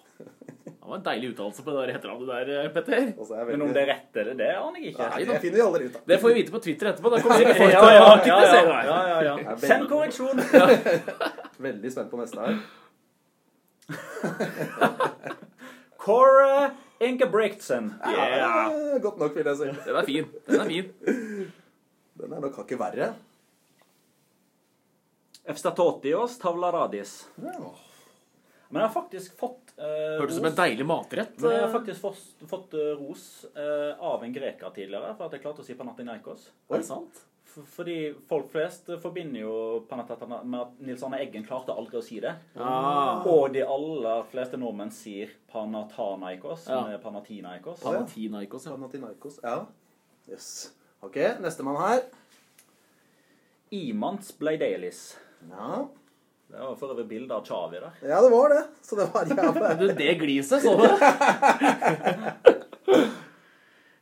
Det 0.86 0.90
var 0.92 1.00
en 1.00 1.06
deilig 1.08 1.32
uttalelse 1.34 1.64
på 1.66 1.74
det 1.74 1.80
der 1.82 1.96
etternavnet 1.96 2.30
der, 2.30 2.46
eh, 2.62 2.70
Petter. 2.76 3.08
Og 3.18 3.26
så 3.26 3.34
er 3.34 3.40
jeg 3.42 3.48
Men 3.56 3.62
om 3.66 3.74
det 3.74 3.82
er 3.82 3.90
rett 3.90 4.14
eller 4.22 4.36
det, 4.38 4.52
aner 4.54 4.78
jeg 4.84 4.92
ikke. 4.94 5.08
Nei, 5.16 5.24
det 5.32 5.40
finner 5.42 5.58
vi 5.58 5.64
aldri 5.66 5.88
ut 5.90 5.96
av. 5.98 6.02
Det 6.14 6.18
får 6.22 6.30
vi 6.30 6.36
vite 6.44 6.54
på 6.54 6.62
Twitter 6.68 6.92
etterpå. 6.92 7.10
Da 7.16 7.22
kommer 7.26 7.42
sikkert 7.42 7.58
folk 7.64 7.74
Ja, 7.74 7.82
til 7.82 7.96
ja, 7.98 8.06
å 8.06 8.06
ja, 8.06 8.22
kritisere 8.22 8.62
ja, 8.62 8.70
deg. 8.70 8.86
ja, 8.86 9.00
ja, 9.10 9.36
ja. 9.50 9.58
Send 9.66 9.90
korreksjon! 9.90 10.38
Veldig 11.72 11.90
spent 11.98 12.14
på 12.14 12.22
neste 12.22 12.38
her. 12.46 12.54
Cora 16.06 16.72
Ingebrigtsen. 17.00 17.94
Yeah. 18.06 18.68
Eh, 18.94 19.02
Godt 19.02 19.18
nok, 19.18 19.34
vil 19.36 19.48
jeg 19.50 19.58
si. 19.58 19.72
Den 19.88 19.96
er 19.98 20.06
fin. 20.06 20.28
Den 20.46 20.62
er 20.62 20.70
fin. 20.70 20.92
Den 22.22 22.36
er 22.38 22.44
nok 22.46 22.60
hakket 22.62 22.80
verre. 22.80 23.08
Efstatotios 25.50 26.38
Tavlaradis. 26.42 27.18
Ja. 27.42 27.74
Men 28.70 28.82
jeg 28.82 28.88
har 28.88 28.94
faktisk 28.94 29.36
fått 29.40 29.74
uh, 29.78 29.86
Hørtes 30.22 30.38
ut 30.38 30.40
som 30.40 30.48
en 30.50 30.58
deilig 30.58 30.86
matrett. 30.90 31.36
Men 31.42 31.54
jeg 31.54 31.66
har 31.66 31.74
faktisk 31.74 32.02
fått, 32.02 32.24
fått 32.50 32.78
uh, 32.78 32.94
ros 33.02 33.26
uh, 33.58 33.94
av 33.98 34.26
en 34.26 34.34
greker 34.34 34.74
tidligere 34.78 35.14
for 35.18 35.28
at 35.28 35.36
jeg 35.38 35.46
klarte 35.46 35.66
å 35.66 35.68
si 35.68 35.78
Panathinaikos. 35.78 36.50
Er 36.70 36.82
det 36.82 36.88
sant? 36.88 37.22
Fordi 37.76 38.14
folk 38.30 38.50
flest 38.52 38.90
forbinder 39.02 39.40
jo 39.42 39.54
Panatata 39.90 40.26
med 40.44 40.60
at 40.60 40.80
Nils 40.84 41.04
Arne 41.04 41.20
Eggen 41.24 41.46
klarte 41.48 41.72
aldri 41.72 41.98
å 42.00 42.04
si 42.04 42.20
det. 42.20 42.34
Ah. 42.60 43.24
Og 43.32 43.54
de 43.54 43.62
aller 43.64 44.24
fleste 44.32 44.58
nordmenn 44.60 44.92
sier 44.92 45.30
panatanaikos, 45.52 46.68
Ja. 46.68 46.82
som 46.82 46.90
er 46.92 46.98
Panatinaikos. 47.04 47.80
Panatinaikos, 47.84 48.66
ja. 48.66 48.72
Panatinaikos, 48.76 49.40
Ja. 49.44 49.66
Yes. 50.30 50.72
Ok, 51.02 51.16
nestemann 51.40 51.78
her. 51.78 52.02
Imants 53.72 54.32
Bleidelis. 54.40 55.18
Ja. 55.50 55.86
Det 56.50 56.60
var 56.62 56.76
for 56.76 56.94
øvrig 56.94 57.08
bilde 57.10 57.34
av 57.36 57.46
Chavi 57.46 57.80
der. 57.80 57.92
ja, 58.02 58.22
det 58.22 58.32
var 58.32 58.50
det. 58.50 58.64
Så 58.82 58.96
det 58.96 59.08
var 59.14 59.26
jævlig. 59.26 59.78
Du, 59.80 59.88
det 59.94 60.20
gliset, 60.20 60.62
så 60.62 60.76
du? 60.78 60.88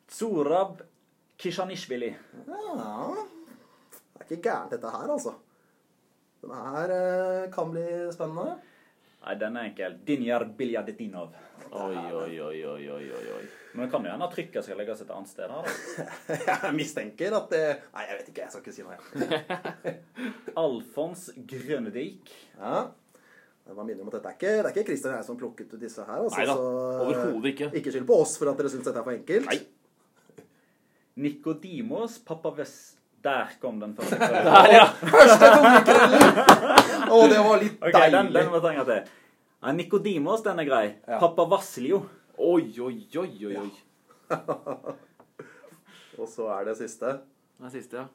Zorab 0.09 0.81
Kishanishvili. 1.37 2.15
ja. 2.47 3.15
Er 4.23 4.29
ikke 4.29 4.43
gærent, 4.49 4.71
dette 4.71 4.91
her, 4.93 5.09
altså. 5.11 5.33
Denne 6.43 6.61
her 6.75 6.93
eh, 6.95 7.49
kan 7.51 7.71
bli 7.71 7.83
spennende. 8.15 8.55
Nei, 9.23 9.35
den 9.39 9.57
er 9.59 9.67
enkel. 9.69 9.99
Dinjar 10.07 10.45
Biljadetinov. 10.57 11.35
Oi, 11.71 11.95
oi, 11.95 12.39
oi, 12.43 12.57
oi, 12.67 12.87
oi, 12.91 13.03
oi. 13.35 13.43
Men 13.73 13.85
det 13.85 13.91
kan 13.91 14.05
jo 14.05 14.11
hende 14.13 14.27
trykket 14.29 14.65
skal 14.65 14.77
legges 14.77 15.03
et 15.03 15.13
annet 15.15 15.31
sted 15.31 15.51
her, 15.51 15.63
da. 15.63 16.39
Jeg 16.67 16.73
mistenker 16.77 17.35
at 17.37 17.47
det 17.53 17.61
Nei, 17.93 18.03
jeg 18.05 18.17
vet 18.19 18.27
ikke. 18.31 18.43
Jeg 18.43 18.51
skal 18.53 18.63
ikke 18.63 18.75
si 18.75 18.83
noe. 18.85 19.93
Alfons 20.63 21.23
Grønedijk. 21.49 22.33
Ja. 22.59 22.83
Bare 23.63 23.85
minner 23.87 24.03
om 24.03 24.11
at 24.11 24.17
dette 24.19 24.33
er 24.33 24.35
ikke, 24.35 24.51
det 24.59 24.65
er 24.67 24.73
ikke 24.73 24.87
Christian 24.91 25.13
og 25.13 25.21
jeg 25.21 25.27
som 25.29 25.39
plukket 25.39 25.71
ut 25.71 25.81
disse 25.81 26.03
her. 26.03 26.19
Altså, 26.19 26.41
Neida, 26.41 26.57
så, 26.59 26.73
eh, 26.91 27.05
overhodet 27.05 27.53
ikke. 27.53 27.69
Ikke 27.79 27.93
skyld 27.95 28.09
på 28.11 28.19
oss 28.25 28.35
for 28.41 28.51
at 28.51 28.59
dere 28.59 28.73
syns 28.73 28.89
dette 28.89 28.99
er 28.99 29.07
for 29.07 29.15
enkelt. 29.15 29.47
Nei. 29.47 30.43
Nikodimos 31.23 32.19
Papaves... 32.27 32.75
Der 33.23 33.51
kom 33.61 33.79
den 33.79 33.95
første. 33.95 34.19
Der, 34.49 34.73
ja. 34.73 34.85
Første 34.99 35.51
tungekrellen! 35.53 36.23
Å, 37.07 37.19
det 37.31 37.43
var 37.45 37.61
litt 37.61 37.77
okay, 37.79 37.93
deilig. 37.95 38.17
den, 38.17 38.31
den 38.35 38.49
må 38.49 38.57
jeg 38.57 38.65
trenge 38.65 38.83
til. 38.89 39.13
Ja, 39.63 39.73
Nikodimos, 39.77 40.43
den 40.43 40.59
er 40.59 40.67
grei. 40.67 40.83
Ja. 41.07 41.19
Pappa 41.21 41.45
Vasilio. 41.47 42.01
Oi, 42.35 42.65
oi, 42.83 42.97
oi, 43.21 43.29
oi, 43.47 43.55
oi. 43.61 43.69
Og 46.19 46.27
så 46.27 46.49
er 46.57 46.67
det 46.67 46.75
siste. 46.81 47.13
Det 47.59 47.69
er 47.69 47.73
siste, 47.77 48.03
ja. 48.03 48.09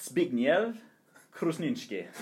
Zbigniew 0.00 0.70
Krusninski. 1.34 2.04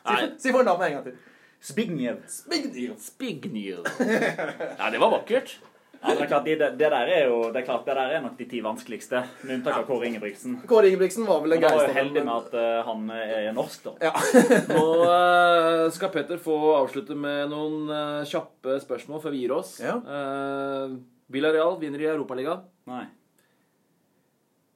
Si, 0.00 0.14
Nei, 0.16 0.28
si 0.40 0.48
fornavnet 0.48 0.86
en 0.86 0.94
gang 0.94 1.02
til. 1.04 1.16
Zbigniew. 1.60 2.20
Zbigniew. 2.24 2.94
Spignew. 3.04 3.82
Ja, 4.00 4.88
det 4.90 5.00
var 5.02 5.10
vakkert. 5.12 5.52
Ja, 6.00 6.14
det, 6.14 6.22
er 6.24 6.28
klart, 6.30 6.46
det, 6.48 6.54
det 6.80 6.88
der 6.88 7.10
er 7.12 7.26
jo 7.28 7.40
det 7.52 7.60
er 7.60 7.64
klart, 7.66 7.82
det 7.84 7.94
der 7.98 8.14
er 8.16 8.22
nok 8.24 8.38
de 8.38 8.46
ti 8.48 8.62
vanskeligste, 8.64 9.20
med 9.44 9.58
unntak 9.58 9.82
av 9.82 9.84
Kåre 9.84 10.08
Ingebrigtsen. 10.08 10.54
Kåre 10.68 10.88
Ingebrigtsen 10.88 11.26
var 11.28 11.42
vel 11.44 11.58
en 11.58 11.66
Han 11.66 11.76
var 11.76 11.90
jo 11.90 11.96
heldig 11.98 12.22
med 12.24 12.32
at 12.38 12.56
uh, 12.56 12.78
han 12.86 13.10
er 13.18 13.50
norsk, 13.56 13.84
da. 13.84 13.92
Ja. 14.08 14.14
Nå 14.72 14.86
uh, 15.04 15.84
skal 15.92 16.12
Petter 16.14 16.40
få 16.40 16.56
avslutte 16.78 17.18
med 17.18 17.52
noen 17.52 17.92
uh, 17.92 18.24
kjappe 18.28 18.78
spørsmål 18.80 19.20
før 19.26 19.36
vi 19.36 19.44
gir 19.44 19.52
oss. 19.58 19.76
Ja. 19.84 19.98
Eh, 20.00 20.96
Villarreal 21.30 21.76
vinner 21.80 22.00
i 22.02 22.08
Europaligaen. 22.10 22.64
Nei. 22.90 23.04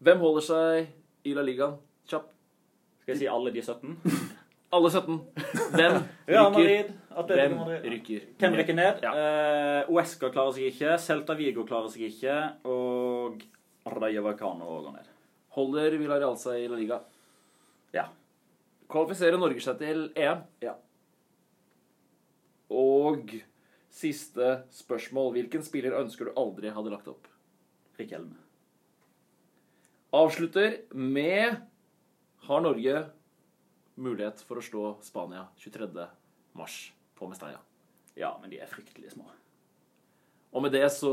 Hvem 0.05 0.21
holder 0.21 0.45
seg 0.45 1.27
i 1.27 1.35
La 1.37 1.45
Ligaen? 1.47 1.81
Kjapt. 2.11 2.31
Skal 3.03 3.17
jeg 3.17 3.25
si 3.25 3.31
alle 3.33 3.53
de 3.55 3.65
17? 3.65 3.97
Alle 4.75 4.91
17. 4.91 5.19
Hvem 5.77 5.97
rykker? 6.27 6.89
Hvem 7.29 7.53
rykker? 7.85 8.23
Hvem 8.41 8.57
rykker 8.59 8.75
ned? 8.75 9.05
Ja. 9.05 9.13
Uh, 9.15 9.93
Uesca 9.95 10.31
klarer 10.35 10.55
seg 10.57 10.73
ikke. 10.73 10.97
Celta 10.99 11.37
Vigo 11.39 11.63
klarer 11.69 11.93
seg 11.93 12.09
ikke. 12.09 12.39
Og 12.67 13.45
Raya 13.95 14.25
Vacano 14.25 14.81
går 14.83 14.97
ned. 14.97 15.13
Holder 15.55 15.95
Villarreal 16.01 16.39
seg 16.41 16.65
i 16.65 16.69
La 16.73 16.81
Liga? 16.81 16.99
Ja. 17.95 18.09
Kvalifiserer 18.91 19.39
Norge 19.39 19.63
seg 19.63 19.79
til 19.79 20.09
EM? 20.19 20.43
Ja. 20.65 20.75
Og 22.75 23.37
siste 23.95 24.57
spørsmål. 24.75 25.37
Hvilken 25.37 25.63
spiller 25.67 26.01
ønsker 26.01 26.33
du 26.33 26.39
aldri 26.41 26.75
hadde 26.75 26.91
lagt 26.97 27.11
opp? 27.15 27.31
Rikelme. 28.01 28.41
avslutter 30.15 30.81
med 30.95 31.61
Har 32.49 32.61
Norge 32.63 33.05
mulighet 34.00 34.42
for 34.46 34.61
å 34.61 34.64
slå 34.64 34.90
Spania 35.04 35.46
23. 35.62 36.09
mars 36.59 36.92
på 37.18 37.30
Mestalla? 37.30 37.62
Ja, 38.18 38.37
men 38.40 38.50
de 38.52 38.61
er 38.62 38.70
fryktelig 38.70 39.14
små. 39.14 39.26
Og 40.54 40.62
med 40.62 40.70
det 40.70 40.87
så 40.94 41.11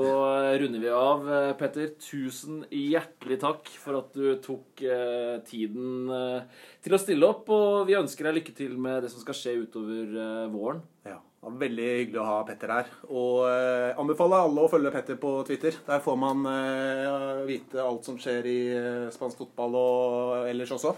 runder 0.61 0.81
vi 0.83 0.89
av. 0.93 1.23
eh, 1.25 1.53
Petter, 1.57 1.95
tusen 1.97 2.59
hjertelig 2.69 3.39
takk 3.41 3.71
for 3.81 3.97
at 3.97 4.13
du 4.13 4.35
tok 4.37 4.83
eh, 4.85 5.39
tiden 5.47 6.11
eh, 6.13 6.43
til 6.85 6.93
å 6.93 6.99
stille 7.01 7.25
opp. 7.25 7.49
Og 7.49 7.87
vi 7.89 7.97
ønsker 7.97 8.29
deg 8.29 8.37
lykke 8.37 8.53
til 8.53 8.77
med 8.77 9.01
det 9.01 9.09
som 9.09 9.23
skal 9.23 9.33
skje 9.39 9.55
utover 9.63 10.13
eh, 10.13 10.45
våren. 10.53 10.83
Ja, 11.09 11.17
det 11.17 11.47
var 11.47 11.57
Veldig 11.63 11.89
hyggelig 11.89 12.21
å 12.21 12.27
ha 12.29 12.37
Petter 12.45 12.75
her. 12.75 12.93
Og 13.09 13.49
anbefaler 13.97 14.45
alle 14.45 14.61
å 14.61 14.69
følge 14.69 14.93
Petter 14.93 15.17
på 15.17 15.33
Twitter. 15.49 15.81
Der 15.89 16.05
får 16.05 16.21
man 16.21 16.45
vite 17.49 17.81
alt 17.81 18.05
som 18.05 18.21
skjer 18.21 18.45
i 18.45 18.59
spansk 19.09 19.41
fotball 19.41 19.79
og 19.81 20.51
ellers 20.51 20.77
også. 20.77 20.93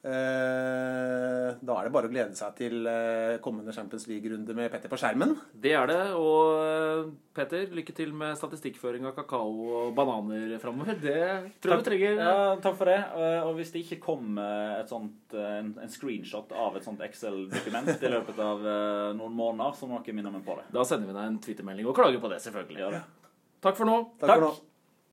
Eh, 0.00 1.48
da 1.60 1.74
er 1.76 1.84
det 1.84 1.92
bare 1.92 2.08
å 2.08 2.12
glede 2.12 2.32
seg 2.38 2.54
til 2.56 2.86
eh, 2.88 3.34
kommende 3.44 3.74
Champions 3.76 4.06
League-runde 4.08 4.54
med 4.56 4.70
Petter 4.72 4.88
på 4.88 4.96
skjermen. 5.00 5.34
Det 5.52 5.74
er 5.76 5.90
det. 5.90 5.98
Og 6.16 6.62
eh, 6.64 7.10
Petter, 7.36 7.66
lykke 7.76 7.92
til 7.96 8.14
med 8.16 8.38
statistikkføring 8.40 9.04
av 9.10 9.12
kakao 9.18 9.50
og 9.82 9.92
bananer 9.98 10.56
framover. 10.62 10.96
Det 11.04 11.20
tror 11.60 11.74
jeg 11.74 11.84
du 11.84 11.90
trenger. 11.90 12.16
Ja, 12.16 12.38
takk 12.64 12.78
for 12.80 12.88
det. 12.88 12.96
Og 13.44 13.52
hvis 13.58 13.74
det 13.74 13.84
ikke 13.84 14.00
kommer 14.08 14.78
et 14.78 14.88
sånt, 14.88 15.36
en, 15.36 15.74
en 15.76 15.92
screenshot 15.92 16.56
av 16.56 16.80
et 16.80 16.88
sånt 16.88 17.04
Excel-dokument 17.04 17.92
i 17.92 18.14
løpet 18.16 18.40
av 18.44 18.64
noen 19.18 19.36
måneder, 19.36 19.76
så 19.76 19.90
må 19.90 20.00
dere 20.00 20.16
minne 20.16 20.32
meg 20.32 20.46
på 20.48 20.56
det. 20.62 20.70
Da 20.72 20.86
sender 20.88 21.12
vi 21.12 21.18
deg 21.18 21.28
en 21.28 21.40
twittermelding 21.44 21.92
og 21.92 21.96
klager 22.00 22.24
på 22.24 22.32
det, 22.32 22.40
selvfølgelig. 22.48 22.82
Ja, 22.86 22.92
det. 22.96 23.04
Takk 23.60 23.76
for 23.76 23.88
nå. 23.88 24.00
Takk 24.16 24.38
for 24.38 24.48
nå. 24.48 24.52